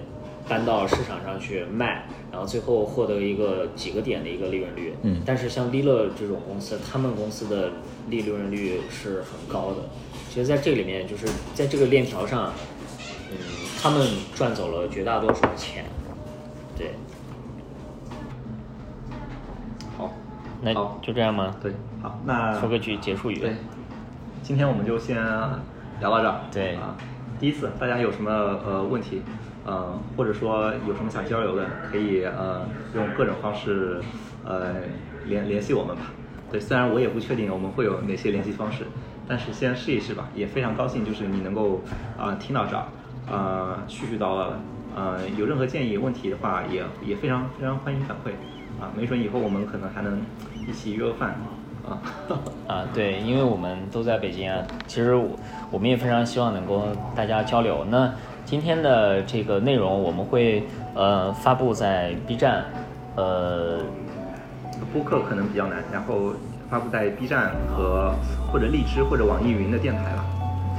[0.49, 4.95] 搬到市场上去卖，然后最后获得一个几个点的一个利润率。
[5.03, 7.70] 嗯但是像利乐这种公司，他们公司的
[8.09, 9.77] 利润率是很高的。
[10.29, 12.53] 其实在这里面，就是在这个链条上，
[13.31, 13.37] 嗯，
[13.81, 15.85] 他们赚走了绝大多数的钱。
[16.77, 16.91] 对。
[19.97, 20.12] 好，
[20.61, 21.55] 那好就这样吗？
[21.62, 21.72] 对，
[22.03, 23.39] 好，那说个句结束语。
[23.39, 23.55] 对，
[24.43, 25.16] 今天我们就先
[26.01, 26.41] 聊到这儿。
[26.53, 26.97] 对啊，
[27.45, 28.32] 第一次大家有什么
[28.64, 29.20] 呃问题，
[29.66, 34.01] 呃，或者说有什么想交流的，可以呃用各种方式
[34.47, 34.72] 呃
[35.26, 36.05] 联联系我们吧。
[36.51, 38.86] 对，虽然我也不确定我们会有哪些联系方式，
[39.28, 40.26] 但是先试一试吧。
[40.34, 41.82] 也非常高兴，就是你能够
[42.18, 42.86] 啊、听到这儿，
[43.30, 44.61] 呃，絮絮叨叨的，
[44.97, 48.30] 呃，有任何建议问题的话，也也非常非常欢迎反馈
[48.82, 50.18] 啊，没准以后我们可能还能
[50.66, 51.36] 一起约个饭
[51.89, 52.01] 啊。
[52.66, 55.28] 啊，对，因为我们都在北京啊，其实我
[55.72, 57.85] 我们也非常希望能够大家交流。
[57.91, 58.11] 那
[58.45, 62.64] 今天的这个内容我们会呃发布在 B 站，
[63.16, 63.80] 呃，
[64.93, 66.32] 播客可能比较难，然后
[66.70, 68.14] 发布在 B 站和
[68.51, 70.24] 或者荔枝或者网易云的电台吧。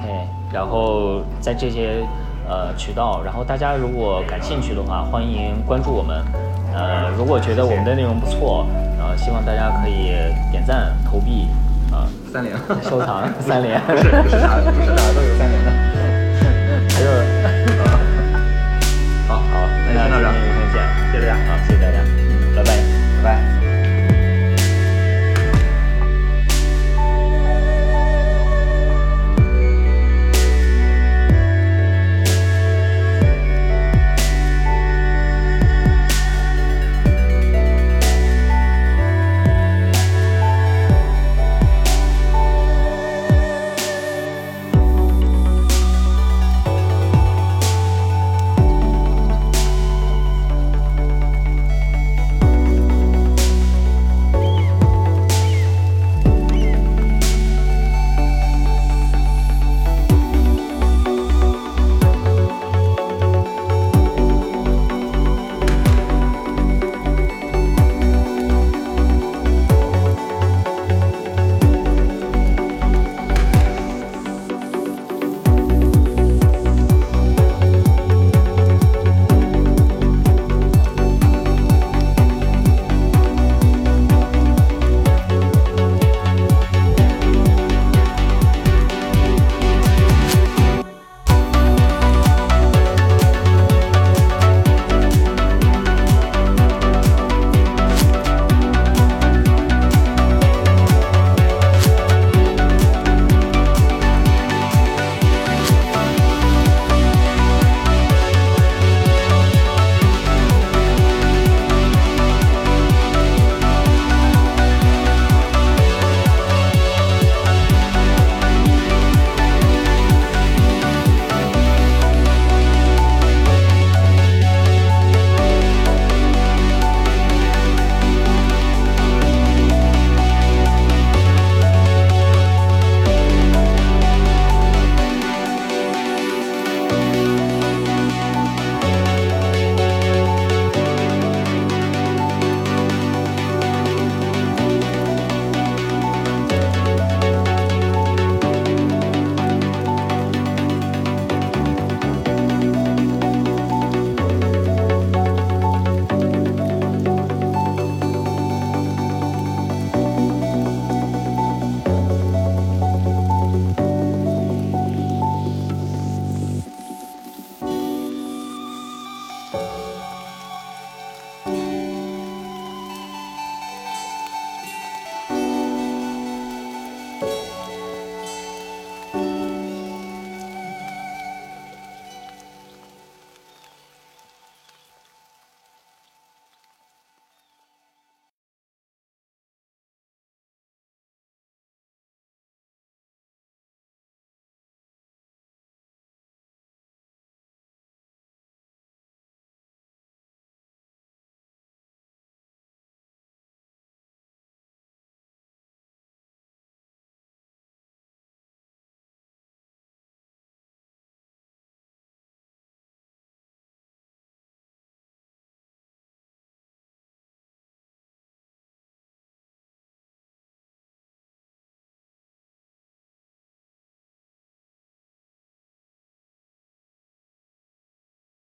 [0.01, 0.12] 对，
[0.51, 2.03] 然后在这些
[2.49, 6.26] 呃渠道，然后大家如果感兴趣的话，欢迎关注我们。
[6.76, 8.67] 呃，如果觉得我们的内容不错，
[8.99, 10.11] 呃，希望大家可以
[10.51, 11.47] 点赞、投币，
[11.91, 12.53] 啊、三连，
[12.84, 13.80] 收藏 三连。
[13.82, 15.84] 不是不是啥不是啥都有三连的。